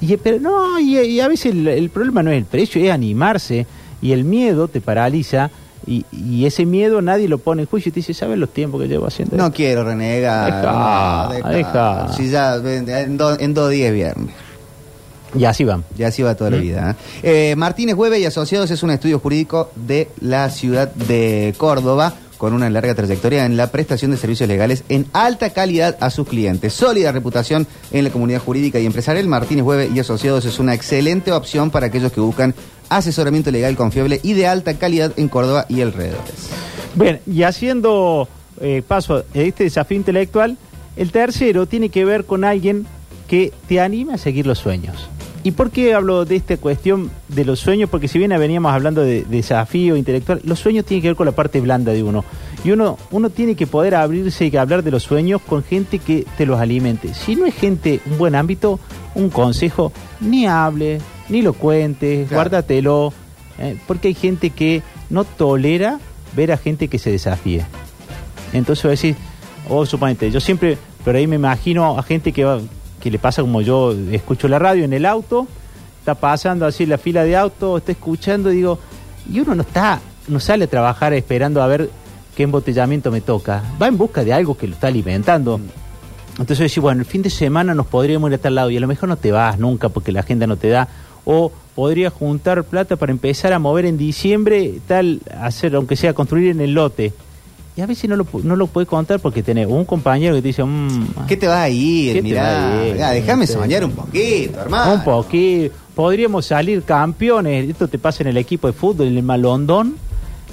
Y, 0.00 0.16
pero 0.16 0.40
no, 0.40 0.78
y, 0.78 0.98
y 0.98 1.20
a 1.20 1.28
veces 1.28 1.52
el, 1.52 1.68
el 1.68 1.88
problema 1.90 2.22
no 2.22 2.30
es 2.30 2.38
el 2.38 2.44
precio, 2.44 2.82
es 2.84 2.90
animarse. 2.90 3.66
Y 4.02 4.12
el 4.12 4.24
miedo 4.24 4.68
te 4.68 4.80
paraliza. 4.80 5.50
Y, 5.86 6.04
y 6.10 6.44
ese 6.46 6.66
miedo 6.66 7.00
nadie 7.00 7.28
lo 7.28 7.38
pone 7.38 7.62
en 7.62 7.68
juicio 7.68 7.90
y 7.90 7.92
te 7.92 8.00
dice, 8.00 8.12
¿sabes 8.12 8.36
los 8.38 8.50
tiempos 8.52 8.82
que 8.82 8.88
llevo 8.88 9.06
haciendo? 9.06 9.36
No 9.36 9.44
esto?". 9.46 9.56
quiero 9.56 9.84
renegar. 9.84 10.46
Deja, 10.52 11.28
no, 11.44 11.48
deja. 11.50 12.12
Si 12.12 12.28
ya 12.28 12.56
en, 12.56 12.88
en 12.88 13.16
do- 13.16 13.38
en 13.38 13.54
dos 13.54 13.70
días 13.70 13.88
es 13.88 13.94
viernes. 13.94 14.34
Y 15.38 15.44
así 15.44 15.64
van. 15.64 15.84
Y 15.98 16.02
así 16.04 16.22
va 16.22 16.34
toda 16.34 16.50
la 16.50 16.56
Mm. 16.58 16.62
vida. 16.62 16.96
¿eh? 17.22 17.50
Eh, 17.52 17.56
Martínez 17.56 17.94
Hueve 17.96 18.18
y 18.18 18.24
Asociados 18.24 18.70
es 18.70 18.82
un 18.82 18.90
estudio 18.90 19.18
jurídico 19.18 19.70
de 19.76 20.08
la 20.20 20.48
ciudad 20.50 20.92
de 20.94 21.54
Córdoba 21.56 22.14
con 22.38 22.52
una 22.52 22.68
larga 22.68 22.94
trayectoria 22.94 23.46
en 23.46 23.56
la 23.56 23.70
prestación 23.72 24.10
de 24.10 24.18
servicios 24.18 24.46
legales 24.46 24.84
en 24.90 25.06
alta 25.14 25.50
calidad 25.50 25.96
a 26.00 26.10
sus 26.10 26.28
clientes. 26.28 26.74
Sólida 26.74 27.10
reputación 27.10 27.66
en 27.92 28.04
la 28.04 28.10
comunidad 28.10 28.40
jurídica 28.42 28.78
y 28.78 28.84
empresarial. 28.84 29.26
Martínez 29.26 29.64
Hueve 29.64 29.90
y 29.94 29.98
Asociados 29.98 30.44
es 30.44 30.58
una 30.58 30.74
excelente 30.74 31.32
opción 31.32 31.70
para 31.70 31.86
aquellos 31.86 32.12
que 32.12 32.20
buscan 32.20 32.54
asesoramiento 32.90 33.50
legal 33.50 33.74
confiable 33.74 34.20
y 34.22 34.34
de 34.34 34.46
alta 34.46 34.74
calidad 34.74 35.12
en 35.16 35.28
Córdoba 35.28 35.64
y 35.70 35.80
alrededores. 35.80 36.50
Bien, 36.94 37.20
y 37.26 37.42
haciendo 37.42 38.28
eh, 38.60 38.82
paso 38.86 39.16
a 39.16 39.22
este 39.38 39.64
desafío 39.64 39.96
intelectual, 39.96 40.58
el 40.96 41.12
tercero 41.12 41.66
tiene 41.66 41.88
que 41.88 42.04
ver 42.04 42.26
con 42.26 42.44
alguien 42.44 42.86
que 43.28 43.52
te 43.66 43.80
anima 43.80 44.14
a 44.14 44.18
seguir 44.18 44.46
los 44.46 44.58
sueños. 44.58 45.08
¿Y 45.46 45.52
por 45.52 45.70
qué 45.70 45.94
hablo 45.94 46.24
de 46.24 46.34
esta 46.34 46.56
cuestión 46.56 47.08
de 47.28 47.44
los 47.44 47.60
sueños? 47.60 47.88
Porque 47.88 48.08
si 48.08 48.18
bien 48.18 48.30
veníamos 48.36 48.72
hablando 48.72 49.02
de, 49.02 49.22
de 49.22 49.36
desafío 49.36 49.96
intelectual, 49.96 50.40
los 50.42 50.58
sueños 50.58 50.84
tienen 50.84 51.02
que 51.02 51.08
ver 51.10 51.16
con 51.16 51.24
la 51.26 51.30
parte 51.32 51.60
blanda 51.60 51.92
de 51.92 52.02
uno. 52.02 52.24
Y 52.64 52.72
uno, 52.72 52.98
uno 53.12 53.30
tiene 53.30 53.54
que 53.54 53.68
poder 53.68 53.94
abrirse 53.94 54.46
y 54.46 54.56
hablar 54.56 54.82
de 54.82 54.90
los 54.90 55.04
sueños 55.04 55.40
con 55.40 55.62
gente 55.62 56.00
que 56.00 56.26
te 56.36 56.46
los 56.46 56.58
alimente. 56.58 57.14
Si 57.14 57.36
no 57.36 57.46
es 57.46 57.54
gente, 57.54 58.00
un 58.10 58.18
buen 58.18 58.34
ámbito, 58.34 58.80
un 59.14 59.30
consejo, 59.30 59.92
ni 60.20 60.46
hable, 60.46 60.98
ni 61.28 61.42
lo 61.42 61.52
cuentes, 61.52 62.26
Claro. 62.26 62.34
guárdatelo. 62.50 63.12
eh, 63.60 63.76
porque 63.86 64.08
hay 64.08 64.14
gente 64.14 64.50
que 64.50 64.82
no 65.10 65.22
tolera 65.24 66.00
ver 66.34 66.50
a 66.50 66.56
gente 66.56 66.88
que 66.88 66.98
se 66.98 67.12
desafíe. 67.12 67.64
Entonces 68.52 68.82
voy 68.82 68.88
a 68.88 68.94
decir, 68.94 69.14
vos 69.68 69.88
suponete, 69.88 70.28
yo 70.32 70.40
siempre, 70.40 70.76
pero 71.04 71.18
ahí 71.18 71.28
me 71.28 71.36
imagino 71.36 71.96
a 71.96 72.02
gente 72.02 72.32
que 72.32 72.42
va, 72.44 72.58
que 73.06 73.10
le 73.12 73.18
pasa 73.20 73.40
como 73.40 73.60
yo 73.60 73.94
escucho 74.10 74.48
la 74.48 74.58
radio 74.58 74.82
en 74.82 74.92
el 74.92 75.06
auto, 75.06 75.46
está 76.00 76.16
pasando 76.16 76.66
así 76.66 76.86
la 76.86 76.98
fila 76.98 77.22
de 77.22 77.36
auto, 77.36 77.76
está 77.76 77.92
escuchando, 77.92 78.50
y 78.50 78.56
digo, 78.56 78.80
y 79.32 79.38
uno 79.38 79.54
no 79.54 79.62
está, 79.62 80.00
no 80.26 80.40
sale 80.40 80.64
a 80.64 80.66
trabajar 80.66 81.14
esperando 81.14 81.62
a 81.62 81.68
ver 81.68 81.88
qué 82.36 82.42
embotellamiento 82.42 83.12
me 83.12 83.20
toca, 83.20 83.62
va 83.80 83.86
en 83.86 83.96
busca 83.96 84.24
de 84.24 84.32
algo 84.32 84.56
que 84.56 84.66
lo 84.66 84.74
está 84.74 84.88
alimentando. 84.88 85.60
Entonces 86.32 86.58
decir, 86.58 86.80
bueno, 86.80 87.02
el 87.02 87.06
fin 87.06 87.22
de 87.22 87.30
semana 87.30 87.76
nos 87.76 87.86
podríamos 87.86 88.28
ir 88.28 88.34
a 88.34 88.38
tal 88.38 88.56
lado 88.56 88.70
y 88.70 88.76
a 88.76 88.80
lo 88.80 88.88
mejor 88.88 89.08
no 89.08 89.16
te 89.16 89.30
vas 89.30 89.56
nunca 89.56 89.88
porque 89.88 90.10
la 90.10 90.20
agenda 90.20 90.48
no 90.48 90.56
te 90.56 90.68
da. 90.68 90.88
O 91.24 91.52
podría 91.76 92.10
juntar 92.10 92.64
plata 92.64 92.96
para 92.96 93.12
empezar 93.12 93.52
a 93.52 93.60
mover 93.60 93.86
en 93.86 93.98
diciembre, 93.98 94.80
tal, 94.88 95.20
hacer, 95.40 95.76
aunque 95.76 95.94
sea 95.94 96.12
construir 96.12 96.50
en 96.50 96.60
el 96.60 96.74
lote. 96.74 97.12
Y 97.76 97.82
a 97.82 97.86
veces 97.86 98.08
no 98.08 98.16
lo, 98.16 98.26
no 98.42 98.56
lo 98.56 98.66
puedes 98.68 98.88
contar 98.88 99.20
porque 99.20 99.42
tenés 99.42 99.66
un 99.66 99.84
compañero 99.84 100.34
que 100.34 100.40
te 100.40 100.48
dice, 100.48 100.64
mmm, 100.64 101.26
¿Qué 101.28 101.36
te 101.36 101.46
va 101.46 101.62
a 101.62 101.68
ir? 101.68 102.14
¿Qué 102.14 102.22
te 102.22 102.22
Mirá, 102.22 103.10
déjame 103.10 103.46
soñar 103.46 103.84
un 103.84 103.90
poquito, 103.92 104.60
hermano. 104.60 104.94
un 104.94 105.04
poquito, 105.04 105.74
podríamos 105.94 106.46
salir 106.46 106.82
campeones. 106.84 107.68
Esto 107.68 107.86
te 107.86 107.98
pasa 107.98 108.22
en 108.22 108.28
el 108.28 108.38
equipo 108.38 108.66
de 108.66 108.72
fútbol, 108.72 109.08
en 109.08 109.16
el 109.18 109.22
Malondón, 109.22 109.96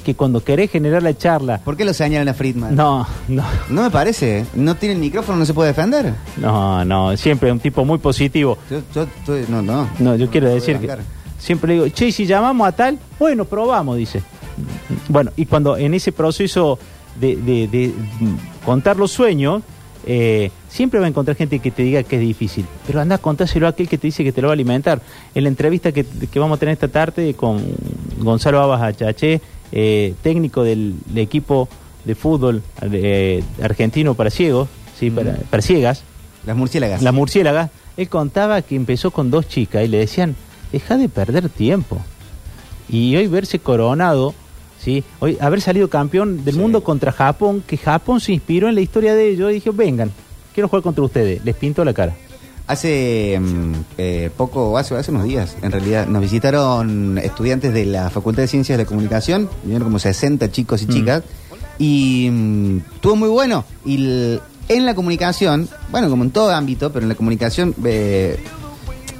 que 0.04 0.16
cuando 0.16 0.44
querés 0.44 0.70
generar 0.70 1.02
la 1.02 1.18
charla, 1.18 1.60
¿Por 1.60 1.78
qué 1.78 1.86
lo 1.86 1.94
señalan 1.94 2.28
a 2.28 2.34
Friedman? 2.34 2.76
no, 2.76 3.08
no, 3.30 3.44
No 3.70 3.84
me 3.84 3.90
parece. 3.90 4.46
No 4.54 4.76
tiene 4.76 4.96
el 4.96 5.00
micrófono, 5.00 5.38
no 5.40 5.46
se 5.46 5.54
puede 5.54 5.70
defender. 5.70 6.14
no, 6.36 6.84
no, 6.84 7.16
siempre 7.16 7.50
un 7.54 7.60
tipo 7.62 7.86
muy 7.86 8.00
positivo. 8.00 8.58
Yo, 8.70 8.82
yo 8.94 9.08
no, 9.48 9.62
no. 9.62 9.90
No, 10.00 10.18
yo 10.18 10.30
quiero 10.30 10.50
decir 10.50 10.78
que 10.78 10.90
siempre 11.40 11.70
le 11.70 11.74
digo, 11.76 11.88
che, 11.96 12.12
si 12.12 12.26
llamamos 12.26 12.68
a 12.68 12.74
tal, 12.74 13.00
bueno, 13.18 13.46
probamos, 13.46 13.96
dice. 13.96 14.22
Bueno, 15.08 15.32
y 15.38 15.46
cuando 15.46 15.78
en 15.78 15.94
ese 15.94 16.12
proceso 16.12 16.78
de, 17.20 17.36
de- 17.36 17.68
de, 17.68 17.88
mm, 18.20 18.66
contar 18.66 18.98
los 18.98 19.12
sueños, 19.12 19.62
eh, 20.06 20.52
siempre 20.68 21.00
va 21.00 21.06
a 21.06 21.10
encontrar 21.10 21.38
gente 21.38 21.60
que 21.60 21.72
te 21.72 21.84
diga 21.84 22.04
que 22.04 22.16
es 22.18 22.22
difícil, 22.22 22.66
pero 22.86 23.00
anda 23.00 23.16
a 23.16 23.18
contárselo 23.20 23.68
a 23.68 23.70
aquel 23.70 23.88
que 23.88 23.98
te 23.98 24.08
dice 24.08 24.24
que 24.24 24.32
te 24.34 24.42
lo 24.42 24.48
va 24.48 24.52
a 24.52 24.56
alimentar. 24.56 25.02
En 25.34 25.44
la 25.44 25.50
entrevista 25.50 25.92
que, 25.92 26.04
que 26.06 26.40
vamos 26.40 26.58
a 26.58 26.60
tener 26.60 26.74
esta 26.74 26.88
tarde 26.90 27.34
con 27.36 27.64
Gonzalo 28.20 28.60
Abas 28.62 28.82
Achaché, 28.82 29.40
eh, 29.72 30.14
técnico 30.22 30.64
del, 30.64 30.96
del 31.06 31.18
equipo 31.20 31.70
de 32.06 32.16
fútbol 32.16 32.62
eh, 32.82 33.42
argentino 33.62 34.14
para 34.14 34.30
ciegos, 34.30 34.68
¿sí? 35.00 35.10
para, 35.10 35.36
para 35.50 35.62
ciegas, 35.64 36.04
Las 36.46 36.58
murciélagas. 36.58 37.02
la 37.02 37.12
murciélaga, 37.14 37.70
él 37.96 38.10
contaba 38.10 38.62
que 38.62 38.76
empezó 38.76 39.12
con 39.12 39.32
dos 39.32 39.48
chicas 39.48 39.86
y 39.86 39.88
le 39.88 40.00
decían, 40.00 40.36
deja 40.74 40.98
de 40.98 41.08
perder 41.08 41.48
tiempo. 41.48 42.02
Y 42.90 43.16
hoy 43.16 43.28
verse 43.28 43.60
coronado, 43.60 44.34
¿sí? 44.84 45.04
hoy 45.20 45.38
haber 45.40 45.62
salido 45.62 45.90
campeón 45.90 46.44
del 46.44 46.56
Sí. 46.56 46.60
mundo 46.60 46.84
contra 46.84 47.12
Japón, 47.12 47.64
que 47.66 47.78
Japón 47.78 48.20
se 48.20 48.34
inspiró 48.34 48.68
en 48.70 48.76
la 48.76 48.82
historia 48.82 49.16
de 49.16 49.30
ellos 49.30 49.52
y 49.52 49.56
dijo, 49.56 49.72
vengan, 49.74 50.12
quiero 50.54 50.68
jugar 50.68 50.84
contra 50.84 51.04
ustedes, 51.04 51.44
les 51.46 51.56
pinto 51.56 51.84
la 51.86 51.94
cara. 51.94 52.14
Hace 52.66 53.38
mm, 53.42 53.74
eh, 53.98 54.30
poco, 54.38 54.78
hace, 54.78 54.96
hace 54.96 55.12
unos 55.12 55.26
días, 55.26 55.58
en 55.62 55.72
realidad, 55.72 56.08
nos 56.08 56.22
visitaron 56.22 57.18
estudiantes 57.18 57.74
de 57.74 57.86
la 57.86 58.10
Facultad 58.10 58.44
de 58.44 58.48
Ciencias 58.48 58.78
de 58.78 58.84
la 58.86 58.88
Comunicación, 58.88 59.50
vinieron 59.64 59.84
como 59.86 60.00
60 60.00 60.50
chicos 60.52 60.82
y 60.82 60.86
Mm. 60.86 60.90
chicas, 60.90 61.24
y 61.78 62.30
mm, 62.32 62.78
estuvo 62.96 63.16
muy 63.18 63.30
bueno. 63.30 63.66
Y 63.86 64.40
en 64.70 64.86
la 64.86 64.96
comunicación, 64.96 65.68
bueno, 65.92 66.10
como 66.10 66.24
en 66.24 66.32
todo 66.32 66.52
ámbito, 66.52 66.92
pero 66.94 67.04
en 67.04 67.10
la 67.10 67.16
comunicación 67.16 67.76
eh, 67.84 68.38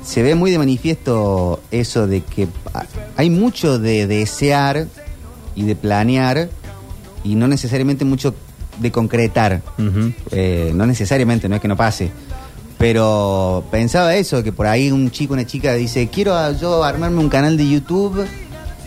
se 0.04 0.24
ve 0.24 0.36
muy 0.36 0.52
de 0.52 0.58
manifiesto 0.58 1.62
eso 1.70 2.08
de 2.08 2.22
que 2.22 2.48
ah, 2.74 2.86
hay 3.18 3.30
mucho 3.30 3.78
de 3.78 4.08
desear 4.08 4.88
y 5.56 5.64
de 5.64 5.76
planear 5.76 6.50
y 7.24 7.36
no 7.36 7.48
necesariamente 7.48 8.06
mucho 8.06 8.34
de 8.80 8.92
concretar. 8.92 9.62
Eh, 10.32 10.72
no 10.76 10.86
necesariamente, 10.86 11.48
no 11.50 11.56
es 11.56 11.62
que 11.62 11.68
no 11.68 11.78
pase. 11.78 12.12
Pero 12.78 13.64
pensaba 13.72 14.16
eso, 14.16 14.44
que 14.44 14.52
por 14.52 14.68
ahí 14.68 14.92
un 14.92 15.10
chico, 15.12 15.34
una 15.34 15.46
chica 15.46 15.74
dice, 15.74 16.10
quiero 16.10 16.36
a- 16.36 16.52
yo 16.52 16.84
armarme 16.84 17.20
un 17.20 17.30
canal 17.30 17.56
de 17.56 17.68
YouTube 17.70 18.26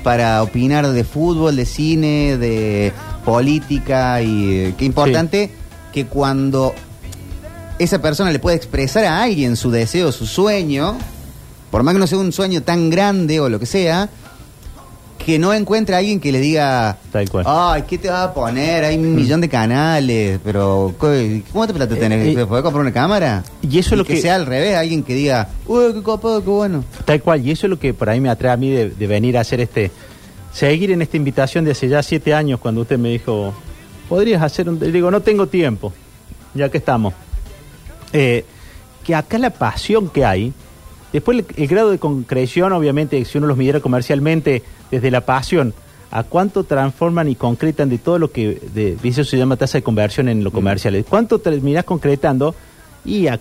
para 0.03 0.43
opinar 0.43 0.87
de 0.89 1.05
fútbol, 1.05 1.57
de 1.57 1.65
cine, 1.67 2.37
de 2.37 2.93
política 3.25 4.21
y 4.23 4.55
eh, 4.55 4.75
qué 4.77 4.85
importante 4.85 5.51
que 5.93 6.07
cuando 6.07 6.75
esa 7.79 8.01
persona 8.03 8.31
le 8.31 8.39
puede 8.39 8.57
expresar 8.57 9.05
a 9.05 9.23
alguien 9.23 9.57
su 9.57 9.71
deseo, 9.71 10.13
su 10.13 10.27
sueño, 10.27 10.97
por 11.71 11.83
más 11.83 11.95
que 11.95 12.01
no 12.01 12.07
sea 12.07 12.19
un 12.19 12.33
sueño 12.33 12.63
tan 12.63 12.91
grande 12.91 13.41
o 13.41 13.49
lo 13.49 13.59
que 13.59 13.67
sea, 13.67 14.09
que 15.27 15.41
no 15.41 15.53
encuentre 15.53 15.97
a 15.97 15.99
alguien 15.99 16.21
que 16.21 16.31
le 16.31 16.39
diga, 16.39 16.99
Tal 17.11 17.29
cual. 17.29 17.45
ay, 17.49 17.83
¿qué 17.89 17.99
te 17.99 18.09
va 18.09 18.23
a 18.23 18.33
poner? 18.33 18.85
Hay 18.85 18.97
un 18.97 19.17
millón 19.17 19.41
de 19.41 19.49
canales, 19.49 20.39
pero 20.45 20.95
¿co- 20.97 21.11
¿cómo 21.53 21.67
te 21.67 21.75
plata 21.75 21.97
tenés? 21.97 22.29
Eh, 22.29 22.31
eh, 22.31 22.35
¿Te 22.37 22.47
podés 22.47 22.63
comprar 22.63 22.83
una 22.83 22.93
cámara? 22.93 23.43
y 23.61 23.77
eso 23.77 23.95
es 23.97 23.99
lo 23.99 24.05
que- 24.05 24.21
sea 24.21 24.37
al 24.37 24.47
revés, 24.47 24.77
alguien 24.77 25.03
que 25.03 25.15
diga, 25.15 25.49
uy, 25.67 25.93
qué 25.95 26.03
copado, 26.05 26.45
qué 26.45 26.49
bueno. 26.49 26.85
Tal 27.05 27.21
cual, 27.23 27.45
y 27.45 27.51
eso 27.51 27.67
es 27.67 27.71
lo 27.71 27.79
que 27.81 27.93
por 27.93 28.09
ahí 28.09 28.21
me 28.21 28.29
atrae 28.29 28.53
a 28.53 28.57
mí 28.57 28.71
de, 28.71 28.91
de 28.91 29.07
venir 29.09 29.37
a 29.37 29.41
hacer 29.41 29.61
este, 29.61 29.91
seguir 30.53 30.93
en 30.93 31.03
esta 31.03 31.17
invitación 31.17 31.65
de 31.65 31.73
hace 31.73 31.89
ya 31.89 32.05
siete 32.05 32.33
años 32.33 32.61
cuando 32.61 32.83
usted 32.83 32.97
me 32.97 33.09
dijo, 33.09 33.53
podrías 34.09 34.41
hacer 34.45 34.69
un, 34.69 34.79
le 34.79 34.93
digo, 34.93 35.11
no 35.11 35.23
tengo 35.23 35.49
tiempo, 35.49 35.93
ya 36.55 36.69
que 36.69 36.79
estamos. 36.79 37.15
Eh, 38.13 38.45
que 39.05 39.13
acá 39.17 39.39
la 39.39 39.51
pasión 39.51 40.09
que 40.09 40.25
hay, 40.25 40.53
después 41.13 41.39
el, 41.39 41.47
el 41.57 41.67
grado 41.69 41.91
de 41.91 41.99
concreción, 41.99 42.73
obviamente, 42.73 43.25
si 43.25 43.39
uno 43.39 43.47
los 43.47 43.57
midiera 43.57 43.81
comercialmente 43.81 44.63
desde 44.91 45.11
la 45.11 45.23
pasión, 45.23 45.75
a 46.11 46.23
cuánto 46.23 46.65
transforman 46.65 47.29
y 47.29 47.35
concretan 47.35 47.89
de 47.89 47.99
todo 47.99 48.19
lo 48.19 48.31
que, 48.31 48.61
de, 48.75 48.97
eso 49.03 49.25
se 49.25 49.37
llama 49.37 49.57
tasa 49.57 49.79
de 49.79 49.83
conversión 49.83 50.29
en 50.29 50.45
lo 50.45 50.53
comercial, 50.53 51.05
cuánto 51.09 51.39
terminás 51.41 51.85
concretando 51.85 52.55
y 53.05 53.27
a- 53.27 53.41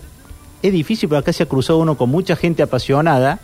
es 0.62 0.72
difícil, 0.72 1.08
porque 1.08 1.20
acá 1.20 1.32
se 1.32 1.44
ha 1.44 1.46
cruzado 1.46 1.78
uno 1.78 1.96
con 1.96 2.10
mucha 2.10 2.34
gente 2.34 2.62
apasionada, 2.62 3.38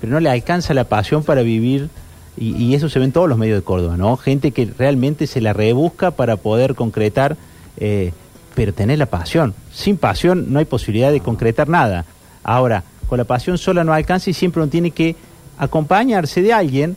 pero 0.00 0.12
no 0.12 0.20
le 0.20 0.28
alcanza 0.30 0.74
la 0.74 0.84
pasión 0.84 1.22
para 1.22 1.42
vivir, 1.42 1.88
y, 2.36 2.56
y 2.56 2.74
eso 2.74 2.88
se 2.88 2.98
ve 2.98 3.04
en 3.04 3.12
todos 3.12 3.28
los 3.28 3.38
medios 3.38 3.58
de 3.58 3.62
Córdoba, 3.64 3.96
¿no? 3.96 4.16
Gente 4.16 4.50
que 4.52 4.68
realmente 4.78 5.26
se 5.26 5.40
la 5.40 5.52
rebusca 5.52 6.10
para 6.12 6.36
poder 6.36 6.74
concretar, 6.74 7.36
eh, 7.78 8.12
pero 8.54 8.72
tener 8.72 8.98
la 8.98 9.06
pasión. 9.06 9.54
Sin 9.72 9.96
pasión 9.96 10.52
no 10.52 10.58
hay 10.58 10.64
posibilidad 10.64 11.12
de 11.12 11.20
concretar 11.20 11.68
nada. 11.68 12.04
Ahora, 12.42 12.82
con 13.08 13.18
la 13.18 13.24
pasión 13.24 13.58
sola 13.58 13.82
no 13.84 13.92
alcanza 13.92 14.30
y 14.30 14.34
siempre 14.34 14.62
uno 14.62 14.70
tiene 14.70 14.90
que 14.90 15.16
acompañarse 15.58 16.42
de 16.42 16.52
alguien 16.52 16.96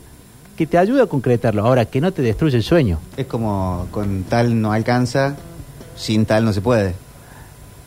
que 0.56 0.66
te 0.66 0.78
ayude 0.78 1.02
a 1.02 1.06
concretarlo. 1.06 1.64
Ahora, 1.66 1.86
que 1.86 2.00
no 2.00 2.12
te 2.12 2.22
destruye 2.22 2.56
el 2.56 2.62
sueño. 2.62 2.98
Es 3.16 3.26
como 3.26 3.86
con 3.90 4.24
tal 4.24 4.60
no 4.60 4.72
alcanza, 4.72 5.34
sin 5.96 6.26
tal 6.26 6.44
no 6.44 6.52
se 6.52 6.60
puede. 6.60 6.94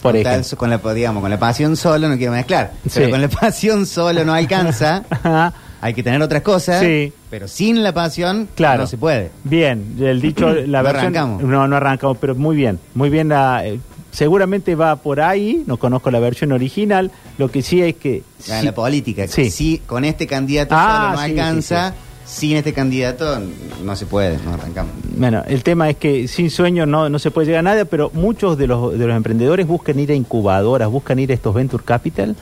Por 0.01 0.13
con, 0.13 0.23
tal- 0.23 0.39
ejemplo. 0.41 0.57
con 0.57 0.69
la, 0.69 0.93
digamos, 0.93 1.21
con 1.21 1.29
la 1.31 1.39
pasión 1.39 1.75
solo 1.77 2.09
no 2.09 2.17
quiero 2.17 2.31
mezclar, 2.33 2.73
Sí. 2.85 2.91
pero 2.95 3.09
con 3.11 3.21
la 3.21 3.27
pasión 3.29 3.85
solo 3.85 4.23
no 4.25 4.33
alcanza, 4.33 5.03
hay 5.81 5.93
que 5.93 6.03
tener 6.03 6.21
otras 6.21 6.41
cosas, 6.43 6.81
Sí. 6.81 7.11
pero 7.29 7.47
sin 7.47 7.81
la 7.81 7.91
pasión 7.93 8.47
Claro. 8.55 8.81
no 8.81 8.87
se 8.87 8.97
puede. 8.97 9.31
Bien, 9.43 9.95
el 9.99 10.21
dicho, 10.21 10.47
la 10.53 10.79
No 10.79 10.83
versión. 10.83 10.95
arrancamos. 11.05 11.43
No, 11.43 11.67
no 11.67 11.75
arrancamos, 11.77 12.17
pero 12.19 12.35
muy 12.35 12.55
bien. 12.55 12.79
Muy 12.93 13.09
bien, 13.09 13.29
la, 13.29 13.65
eh, 13.65 13.79
seguramente 14.15 14.75
va 14.75 14.95
por 14.95 15.21
ahí. 15.21 15.63
No 15.67 15.77
conozco 15.77 16.09
la 16.11 16.19
versión 16.19 16.51
original. 16.51 17.11
Lo 17.37 17.49
que 17.51 17.61
sí 17.61 17.81
es 17.81 17.95
que. 17.95 18.17
En 18.47 18.59
sí- 18.61 18.65
la 18.65 18.73
política, 18.73 19.27
Sí. 19.27 19.51
si 19.51 19.79
con 19.79 20.05
este 20.05 20.25
candidato 20.27 20.73
Ah, 20.77 21.09
solo 21.09 21.11
no 21.21 21.25
sí, 21.25 21.31
alcanza, 21.31 21.93
sin 22.25 22.57
este 22.57 22.73
candidato 22.73 23.39
no 23.83 23.95
se 23.95 24.05
puede, 24.05 24.39
no 24.43 24.53
arrancamos. 24.53 24.93
Bueno, 25.17 25.43
el 25.47 25.61
tema 25.63 25.89
es 25.89 25.97
que 25.97 26.27
sin 26.27 26.49
sueño 26.49 26.85
no, 26.85 27.09
no 27.09 27.19
se 27.19 27.29
puede 27.31 27.47
llegar 27.47 27.59
a 27.59 27.63
nada, 27.73 27.85
pero 27.85 28.09
muchos 28.13 28.57
de 28.57 28.65
los, 28.67 28.97
de 28.97 29.05
los 29.05 29.15
emprendedores 29.15 29.67
buscan 29.67 29.99
ir 29.99 30.11
a 30.11 30.15
incubadoras, 30.15 30.89
buscan 30.89 31.19
ir 31.19 31.29
a 31.31 31.33
estos 31.35 31.53
Venture 31.53 31.83
Capital, 31.83 32.35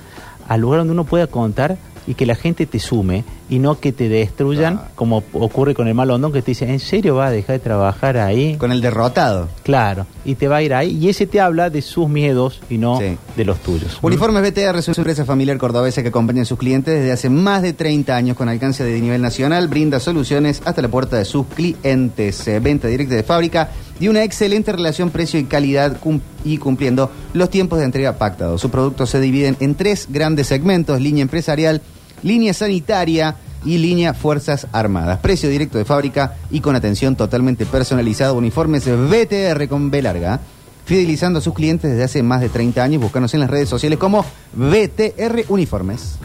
al 0.48 0.62
lugar 0.62 0.80
donde 0.80 0.94
uno 0.94 1.04
pueda 1.04 1.28
contar 1.28 1.78
y 2.08 2.14
que 2.16 2.26
la 2.26 2.36
gente 2.36 2.66
te 2.66 2.80
sume 2.80 3.24
y 3.50 3.60
no 3.60 3.80
que 3.80 3.92
te 3.92 4.10
destruyan, 4.10 4.76
Ah. 4.84 4.88
como 4.96 5.24
ocurre 5.34 5.74
con 5.76 5.88
el 5.88 5.94
mal 5.94 6.10
hondón 6.12 6.32
que 6.34 6.42
te 6.42 6.52
dice, 6.52 6.70
¿en 6.70 6.80
serio 6.80 7.16
vas 7.16 7.30
a 7.30 7.32
dejar 7.32 7.54
de 7.56 7.60
trabajar 7.60 8.18
ahí? 8.18 8.56
Con 8.58 8.72
el 8.72 8.82
derrotado. 8.82 9.48
Claro, 9.64 10.06
y 10.26 10.36
te 10.36 10.48
va 10.48 10.58
a 10.58 10.62
ir 10.64 10.74
ahí. 10.74 10.98
Y 10.98 11.10
ese 11.10 11.28
te 11.28 11.40
habla 11.40 11.70
de 11.70 11.82
sus 11.82 12.10
miedos 12.10 12.62
y 12.70 12.78
no 12.78 13.00
Sí. 13.00 13.18
de 13.36 13.46
los 13.46 13.60
tuyos. 13.60 14.00
Uniformes 14.02 14.42
BTR 14.42 14.80
es 14.80 14.88
una 14.88 14.96
empresa 14.98 15.26
familiar 15.26 15.58
cordobesa 15.58 16.02
que 16.02 16.10
acompaña 16.10 16.42
a 16.42 16.46
sus 16.46 16.58
clientes 16.58 16.94
desde 16.94 17.12
hace 17.12 17.30
más 17.30 17.62
de 17.62 17.74
30 17.74 18.16
años 18.16 18.36
con 18.38 18.50
alcance 18.50 18.84
de 18.84 19.00
nivel 19.00 19.22
nacional, 19.22 19.68
brinda 19.68 20.00
soluciones 20.00 20.62
hasta 20.66 20.82
la 20.82 20.88
puerta 20.88 21.18
de 21.18 21.26
sus 21.26 21.46
clientes, 21.48 22.48
Eh, 22.48 22.60
venta 22.60 22.88
directa 22.88 23.16
de 23.16 23.24
fábrica 23.24 23.70
y 24.00 24.08
una 24.08 24.24
excelente 24.24 24.72
relación 24.72 25.10
precio 25.10 25.40
y 25.40 25.46
calidad 25.46 26.00
cum- 26.00 26.20
y 26.46 26.58
cumpliendo 26.58 27.10
los 27.34 27.50
tiempos 27.50 27.80
de 27.80 27.86
entrega 27.86 28.14
pactados. 28.18 28.60
Sus 28.62 28.70
productos 28.72 29.10
se 29.10 29.20
dividen 29.20 29.56
en 29.60 29.76
tres 29.76 30.08
grandes 30.10 30.48
segmentos, 30.48 31.00
línea 31.02 31.22
empresarial, 31.22 31.82
línea 32.24 32.54
sanitaria 32.54 33.36
y 33.66 33.78
línea 33.78 34.14
Fuerzas 34.14 34.68
Armadas. 34.72 35.20
Precio 35.20 35.50
directo 35.50 35.78
de 35.78 35.86
fábrica 35.86 36.36
y 36.52 36.60
con 36.60 36.76
atención 36.76 37.16
totalmente 37.16 37.66
personalizada. 37.66 38.34
Uniformes 38.34 38.86
BTR 38.86 39.68
con 39.70 39.90
B 39.92 40.02
larga 40.02 40.40
fidelizando 40.86 41.40
a 41.40 41.42
sus 41.42 41.54
clientes 41.54 41.90
desde 41.92 42.04
hace 42.04 42.24
más 42.24 42.42
de 42.42 42.50
30 42.50 42.84
años. 42.84 43.02
Búscanos 43.02 43.34
en 43.34 43.40
las 43.40 43.50
redes 43.50 43.70
sociales 43.70 43.98
como 43.98 44.26
BTR 44.54 45.46
Uniformes. 45.48 46.18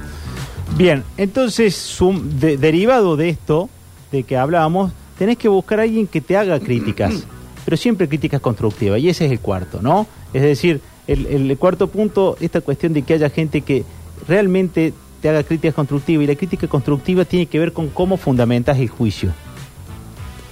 Bien, 0.76 1.04
entonces, 1.16 1.74
sum- 1.76 2.38
de- 2.40 2.56
derivado 2.56 3.16
de 3.16 3.28
esto, 3.28 3.68
de 4.12 4.24
que 4.24 4.36
hablábamos, 4.36 4.92
tenés 5.18 5.38
que 5.38 5.48
buscar 5.48 5.80
a 5.80 5.84
alguien 5.84 6.06
que 6.06 6.20
te 6.20 6.36
haga 6.36 6.58
críticas, 6.60 7.24
pero 7.64 7.76
siempre 7.76 8.08
críticas 8.08 8.40
constructivas, 8.40 9.00
y 9.00 9.08
ese 9.08 9.26
es 9.26 9.30
el 9.32 9.40
cuarto, 9.40 9.80
¿no? 9.80 10.06
Es 10.32 10.42
decir, 10.42 10.80
el, 11.06 11.26
el 11.26 11.56
cuarto 11.56 11.86
punto, 11.88 12.36
esta 12.40 12.60
cuestión 12.60 12.92
de 12.92 13.02
que 13.02 13.14
haya 13.14 13.30
gente 13.30 13.62
que 13.62 13.84
realmente 14.26 14.92
te 15.20 15.28
haga 15.28 15.42
críticas 15.42 15.74
constructivas, 15.74 16.24
y 16.24 16.26
la 16.26 16.34
crítica 16.34 16.66
constructiva 16.68 17.24
tiene 17.24 17.46
que 17.46 17.58
ver 17.58 17.72
con 17.72 17.88
cómo 17.88 18.16
fundamentas 18.16 18.78
el 18.78 18.88
juicio. 18.88 19.32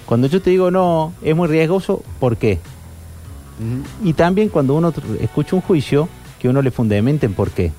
Cuando 0.07 0.29
yo 0.29 0.41
te 0.41 0.51
digo 0.51 0.71
no, 0.71 1.13
es 1.23 1.35
muy 1.35 1.49
riesgoso, 1.49 2.03
¿por 2.21 2.37
qué? 2.37 2.61
Y 4.05 4.13
también 4.13 4.49
cuando 4.49 4.75
uno 4.75 4.93
escucha 5.21 5.57
un 5.57 5.63
juicio, 5.63 6.09
que 6.39 6.49
uno 6.49 6.63
le 6.63 6.71
fundamenten 6.71 7.33
por 7.33 7.51
qué. 7.51 7.73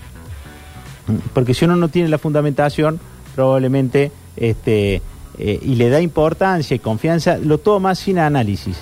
Porque 1.34 1.54
si 1.54 1.66
uno 1.66 1.76
no 1.76 1.90
tiene 1.90 2.10
la 2.10 2.18
fundamentación, 2.18 3.00
probablemente, 3.36 4.12
este, 4.36 5.02
eh, 5.38 5.60
y 5.62 5.76
le 5.76 5.90
da 5.90 6.02
importancia 6.02 6.76
y 6.76 6.80
confianza, 6.80 7.38
lo 7.38 7.60
toma 7.60 7.96
sin 7.96 8.18
análisis. 8.20 8.78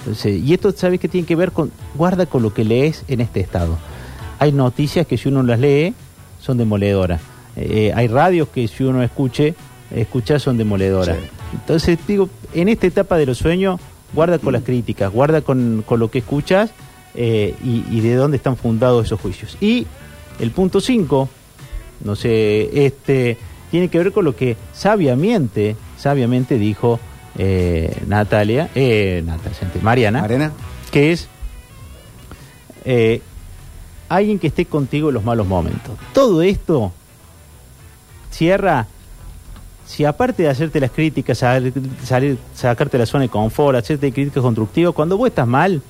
Entonces, 0.00 0.42
y 0.42 0.52
esto, 0.52 0.72
¿sabes 0.72 0.98
qué 0.98 1.08
tiene 1.08 1.26
que 1.26 1.36
ver 1.36 1.52
con, 1.52 1.70
guarda 1.94 2.26
con 2.26 2.42
lo 2.42 2.52
que 2.52 2.64
lees 2.64 3.04
en 3.08 3.20
este 3.20 3.40
estado? 3.40 3.78
Hay 4.38 4.52
noticias 4.52 5.06
que 5.06 5.16
si 5.16 5.28
uno 5.28 5.42
las 5.42 5.60
lee, 5.60 5.94
son 6.40 6.58
demoledoras. 6.58 7.20
Eh, 7.56 7.92
hay 7.94 8.08
radios 8.08 8.48
que 8.48 8.66
si 8.68 8.84
uno 8.84 9.02
escuche, 9.02 9.54
escucha 9.94 10.38
son 10.38 10.56
demoledoras. 10.56 11.16
Sí. 11.16 11.24
Entonces, 11.52 11.98
digo, 12.06 12.28
en 12.54 12.68
esta 12.68 12.86
etapa 12.86 13.16
de 13.16 13.26
los 13.26 13.38
sueños, 13.38 13.80
guarda 14.12 14.38
con 14.38 14.52
las 14.52 14.62
críticas, 14.62 15.12
guarda 15.12 15.42
con, 15.42 15.84
con 15.86 16.00
lo 16.00 16.10
que 16.10 16.18
escuchas 16.18 16.70
eh, 17.14 17.54
y, 17.64 17.84
y 17.90 18.00
de 18.00 18.14
dónde 18.14 18.36
están 18.36 18.56
fundados 18.56 19.06
esos 19.06 19.20
juicios. 19.20 19.56
Y 19.60 19.86
el 20.38 20.50
punto 20.50 20.80
5, 20.80 21.28
no 22.04 22.16
sé, 22.16 22.86
este 22.86 23.36
tiene 23.70 23.88
que 23.88 23.98
ver 23.98 24.12
con 24.12 24.24
lo 24.24 24.34
que 24.34 24.56
sabiamente, 24.72 25.76
sabiamente 25.96 26.58
dijo 26.58 26.98
eh, 27.38 27.96
Natalia, 28.06 28.68
eh, 28.74 29.22
Natalia, 29.24 29.58
Mariana, 29.82 30.24
Arena. 30.24 30.52
que 30.90 31.12
es 31.12 31.28
alguien 34.08 34.38
que 34.40 34.48
esté 34.48 34.64
contigo 34.64 35.08
en 35.08 35.14
los 35.14 35.24
malos 35.24 35.46
momentos. 35.46 35.92
Todo 36.12 36.42
esto 36.42 36.92
cierra, 38.30 38.86
si 39.86 40.04
aparte 40.04 40.44
de 40.44 40.48
hacerte 40.48 40.80
las 40.80 40.90
críticas, 40.90 41.38
sal- 41.38 41.72
salir, 42.04 42.38
sacarte 42.54 42.96
la 42.98 43.06
zona 43.06 43.22
de 43.22 43.28
confort, 43.28 43.76
hacerte 43.76 44.12
críticas 44.12 44.42
constructivas, 44.42 44.94
cuando 44.94 45.16
vos 45.16 45.28
estás 45.28 45.46
mal, 45.48 45.82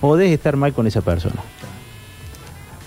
podés 0.00 0.30
estar 0.32 0.56
mal 0.56 0.72
con 0.72 0.86
esa 0.86 1.00
persona. 1.00 1.36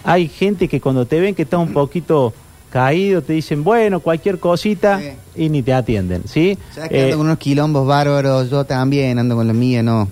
Hay 0.04 0.28
gente 0.28 0.68
que 0.68 0.80
cuando 0.82 1.06
te 1.06 1.20
ven 1.20 1.34
que 1.34 1.44
estás 1.44 1.60
un 1.60 1.74
poquito 1.74 2.34
caído, 2.72 3.22
te 3.22 3.34
dicen, 3.34 3.64
bueno, 3.64 4.00
cualquier 4.02 4.40
cosita, 4.40 5.00
Sí. 5.00 5.44
y 5.46 5.50
ni 5.50 5.64
te 5.64 5.74
atienden, 5.74 6.24
¿sí? 6.28 6.58
¿Sabes 6.74 6.90
que 6.90 7.00
Eh, 7.00 7.04
ando 7.06 7.18
con 7.18 7.26
unos 7.28 7.38
quilombos 7.40 7.88
bárbaros? 7.88 8.50
Yo 8.50 8.66
también 8.66 9.18
ando 9.18 9.36
con 9.36 9.48
la 9.48 9.54
mía, 9.54 9.82
no. 9.82 10.08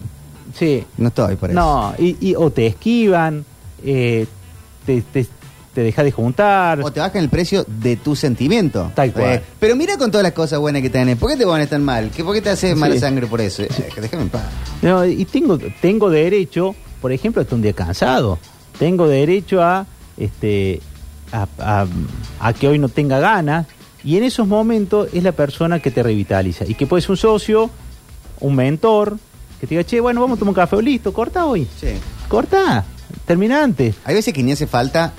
sí. 0.54 0.84
No 0.98 1.10
estoy 1.10 1.36
por 1.36 1.50
eso. 1.52 1.60
No, 1.60 1.94
y, 2.00 2.16
y- 2.22 2.36
o 2.36 2.50
te 2.52 2.68
esquivan, 2.68 3.44
eh, 3.84 4.26
te, 4.86 5.02
te, 5.02 5.28
te 5.74 5.82
dejas 5.82 6.06
de 6.06 6.12
juntar. 6.12 6.82
O 6.82 6.92
te 6.92 7.00
bajan 7.00 7.22
el 7.24 7.30
precio 7.30 7.66
de 7.68 7.96
tu 7.96 8.16
sentimiento. 8.16 8.92
Tal 8.96 9.12
cual. 9.12 9.34
Eh, 9.36 9.42
pero 9.60 9.76
mira 9.76 9.98
con 9.98 10.12
todas 10.12 10.24
las 10.24 10.34
cosas 10.34 10.60
buenas 10.60 10.82
que 10.82 10.90
tenés. 10.90 11.18
¿Por 11.18 11.30
qué 11.32 11.38
te 11.38 11.46
pones 11.46 11.70
tan 11.70 11.84
mal? 11.84 12.12
¿Qué, 12.16 12.24
¿Por 12.24 12.34
qué 12.36 12.42
te 12.42 12.50
haces 12.52 12.74
Sí. 12.74 12.80
mala 12.80 12.98
sangre 13.00 13.28
por 13.28 13.42
eso? 13.42 13.64
Eh, 13.64 13.70
déjame 14.00 14.24
en 14.24 14.30
paz. 14.30 14.44
No, 14.82 15.06
y 15.06 15.26
tengo, 15.26 15.58
tengo 15.82 16.10
derecho, 16.10 16.76
por 17.02 17.12
ejemplo, 17.12 17.42
a 17.42 17.44
estar 17.44 17.56
un 17.56 17.62
día 17.64 17.74
cansado. 17.74 18.38
Tengo 18.78 19.08
derecho 19.08 19.62
a, 19.64 19.86
este, 20.18 20.82
a, 21.32 21.48
a- 21.60 21.88
a 22.40 22.54
que 22.54 22.68
hoy 22.68 22.78
no 22.80 22.90
tenga 22.90 23.20
ganas. 23.20 23.66
Y 24.04 24.18
en 24.18 24.24
esos 24.24 24.48
momentos 24.48 25.08
es 25.14 25.24
la 25.24 25.32
persona 25.32 25.80
que 25.80 25.90
te 25.90 26.04
revitaliza. 26.04 26.66
Y 26.68 26.76
que 26.76 26.86
puede 26.86 27.02
ser 27.02 27.12
un 27.12 27.18
socio, 27.18 27.70
un 28.42 28.56
mentor, 28.56 29.18
que 29.62 29.66
te 29.68 29.76
diga, 29.76 29.86
che, 29.86 30.02
bueno, 30.02 30.20
vamos 30.22 30.36
a 30.38 30.40
tomar 30.40 30.50
un 30.50 30.56
café, 30.56 30.76
o 30.76 30.82
listo, 30.82 31.14
corta 31.14 31.46
hoy. 31.46 31.66
Sí. 31.80 31.88
Corta, 32.28 32.84
termina 33.26 33.64
antes. 33.64 33.96
Hay 34.04 34.16
veces 34.16 34.34
que 34.34 34.44
ni 34.44 34.52
hace 34.52 34.68
falta 34.68 35.14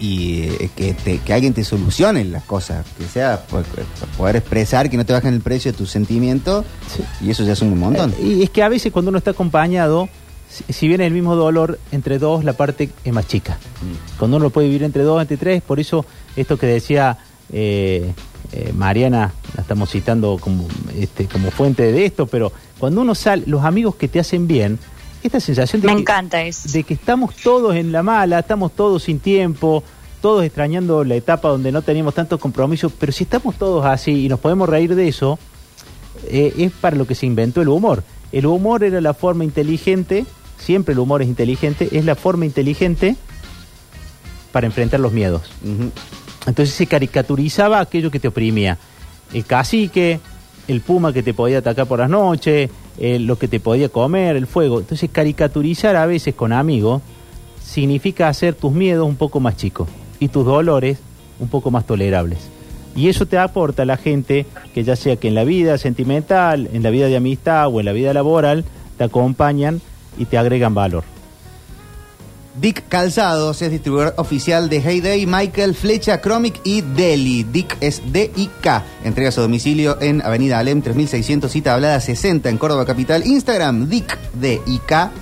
y 0.00 0.42
eh, 0.42 0.70
que, 0.76 0.94
te- 0.94 1.18
que 1.18 1.32
alguien 1.32 1.54
te 1.54 1.64
solucione 1.64 2.24
las 2.24 2.44
cosas. 2.44 2.86
Que 2.96 3.04
sea 3.06 3.44
por- 3.46 3.64
por 3.64 3.84
poder 4.16 4.36
expresar 4.36 4.88
que 4.90 4.96
no 4.96 5.04
te 5.04 5.12
bajan 5.12 5.34
el 5.34 5.40
precio 5.40 5.72
de 5.72 5.78
tu 5.78 5.86
sentimiento. 5.86 6.64
Sí. 6.94 7.02
Y 7.26 7.30
eso 7.30 7.44
ya 7.44 7.52
es 7.54 7.62
un 7.62 7.78
montón. 7.78 8.12
Eh, 8.18 8.22
Y 8.38 8.42
es 8.42 8.50
que 8.50 8.62
a 8.62 8.68
veces 8.68 8.92
cuando 8.92 9.08
uno 9.10 9.18
está 9.18 9.32
acompañado, 9.32 10.08
si, 10.48 10.72
si 10.72 10.88
bien 10.88 11.00
el 11.00 11.12
mismo 11.12 11.34
dolor, 11.36 11.78
entre 11.92 12.18
dos 12.18 12.44
la 12.44 12.52
parte 12.54 12.90
es 13.04 13.12
más 13.12 13.26
chica. 13.26 13.58
Cuando 14.18 14.36
uno 14.38 14.50
puede 14.50 14.68
vivir 14.68 14.82
entre 14.84 15.02
dos, 15.02 15.20
entre 15.20 15.36
tres, 15.36 15.62
por 15.62 15.78
eso 15.80 16.06
esto 16.36 16.56
que 16.56 16.66
decía 16.66 17.18
eh, 17.52 18.12
eh, 18.52 18.72
Mariana, 18.74 19.32
la 19.54 19.62
estamos 19.62 19.90
citando 19.90 20.38
como, 20.40 20.66
este, 20.96 21.26
como 21.26 21.50
fuente 21.50 21.90
de 21.92 22.06
esto, 22.06 22.26
pero 22.26 22.52
cuando 22.78 23.00
uno 23.02 23.14
sale, 23.14 23.42
los 23.46 23.64
amigos 23.64 23.96
que 23.96 24.08
te 24.08 24.20
hacen 24.20 24.46
bien, 24.46 24.78
esta 25.22 25.40
sensación 25.40 25.82
de 25.82 25.88
Me 25.88 25.94
que, 25.94 26.00
encanta 26.00 26.42
eso. 26.42 26.68
de 26.70 26.84
que 26.84 26.94
estamos 26.94 27.34
todos 27.36 27.74
en 27.74 27.92
la 27.92 28.02
mala, 28.02 28.38
estamos 28.38 28.72
todos 28.72 29.02
sin 29.04 29.18
tiempo, 29.20 29.82
todos 30.20 30.44
extrañando 30.44 31.04
la 31.04 31.14
etapa 31.14 31.48
donde 31.48 31.72
no 31.72 31.82
teníamos 31.82 32.14
tantos 32.14 32.40
compromisos, 32.40 32.92
pero 32.98 33.12
si 33.12 33.24
estamos 33.24 33.56
todos 33.56 33.84
así 33.84 34.24
y 34.24 34.28
nos 34.28 34.40
podemos 34.40 34.68
reír 34.68 34.94
de 34.94 35.08
eso, 35.08 35.38
eh, 36.26 36.54
es 36.58 36.72
para 36.72 36.96
lo 36.96 37.06
que 37.06 37.14
se 37.14 37.26
inventó 37.26 37.62
el 37.62 37.68
humor. 37.68 38.02
El 38.32 38.46
humor 38.46 38.84
era 38.84 39.00
la 39.00 39.14
forma 39.14 39.44
inteligente, 39.44 40.26
siempre 40.58 40.92
el 40.92 40.98
humor 40.98 41.22
es 41.22 41.28
inteligente, 41.28 41.88
es 41.92 42.04
la 42.04 42.14
forma 42.14 42.44
inteligente 42.44 43.16
para 44.52 44.66
enfrentar 44.66 45.00
los 45.00 45.12
miedos. 45.12 45.42
Entonces 46.46 46.74
se 46.74 46.86
caricaturizaba 46.86 47.80
aquello 47.80 48.10
que 48.10 48.20
te 48.20 48.28
oprimía. 48.28 48.78
El 49.32 49.44
cacique, 49.44 50.20
el 50.68 50.82
puma 50.82 51.12
que 51.12 51.22
te 51.22 51.34
podía 51.34 51.58
atacar 51.58 51.86
por 51.86 51.98
las 51.98 52.10
noches, 52.10 52.70
eh, 52.98 53.18
lo 53.18 53.36
que 53.36 53.48
te 53.48 53.58
podía 53.58 53.88
comer, 53.88 54.36
el 54.36 54.46
fuego. 54.46 54.78
Entonces 54.78 55.10
caricaturizar 55.10 55.96
a 55.96 56.06
veces 56.06 56.34
con 56.34 56.52
amigos 56.52 57.02
significa 57.62 58.28
hacer 58.28 58.54
tus 58.54 58.72
miedos 58.72 59.06
un 59.06 59.16
poco 59.16 59.40
más 59.40 59.56
chicos 59.56 59.88
y 60.20 60.28
tus 60.28 60.44
dolores 60.44 60.98
un 61.40 61.48
poco 61.48 61.70
más 61.70 61.86
tolerables. 61.86 62.38
Y 62.94 63.08
eso 63.08 63.26
te 63.26 63.38
aporta 63.38 63.82
a 63.82 63.86
la 63.86 63.96
gente 63.96 64.46
que 64.74 64.84
ya 64.84 64.96
sea 64.96 65.16
que 65.16 65.28
en 65.28 65.34
la 65.34 65.44
vida 65.44 65.78
sentimental, 65.78 66.68
en 66.72 66.82
la 66.82 66.90
vida 66.90 67.06
de 67.06 67.16
amistad 67.16 67.68
o 67.68 67.80
en 67.80 67.86
la 67.86 67.92
vida 67.92 68.12
laboral, 68.12 68.64
te 68.96 69.04
acompañan 69.04 69.80
y 70.18 70.24
te 70.24 70.36
agregan 70.36 70.74
valor. 70.74 71.04
Dick 72.60 72.88
Calzados 72.88 73.62
es 73.62 73.70
distribuidor 73.70 74.14
oficial 74.16 74.68
de 74.68 74.78
Heyday, 74.78 75.26
Michael, 75.26 75.74
Flecha, 75.74 76.20
Chromic 76.20 76.60
y 76.64 76.80
Deli. 76.80 77.44
Dick 77.44 77.76
es 77.80 78.02
D-I-K. 78.12 78.84
Entrega 79.04 79.30
su 79.30 79.40
domicilio 79.40 79.98
en 80.00 80.22
Avenida 80.22 80.58
Alem 80.58 80.82
3600 80.82 81.54
y 81.54 81.62
Tablada 81.62 82.00
60 82.00 82.48
en 82.48 82.58
Córdoba 82.58 82.84
Capital. 82.84 83.26
Instagram, 83.26 83.88
Dick 83.88 84.18
D-I-K 84.34 85.12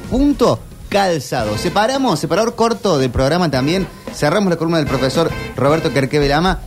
calzado. 0.89 1.59
Separamos, 1.59 2.21
separador 2.21 2.55
corto 2.55 2.99
del 2.99 3.11
programa 3.11 3.51
también. 3.51 3.87
Cerramos 4.15 4.51
la 4.51 4.57
columna 4.57 4.79
del 4.79 4.87
profesor 4.87 5.31
Roberto 5.57 5.93
Kerkevelama. 5.93 6.61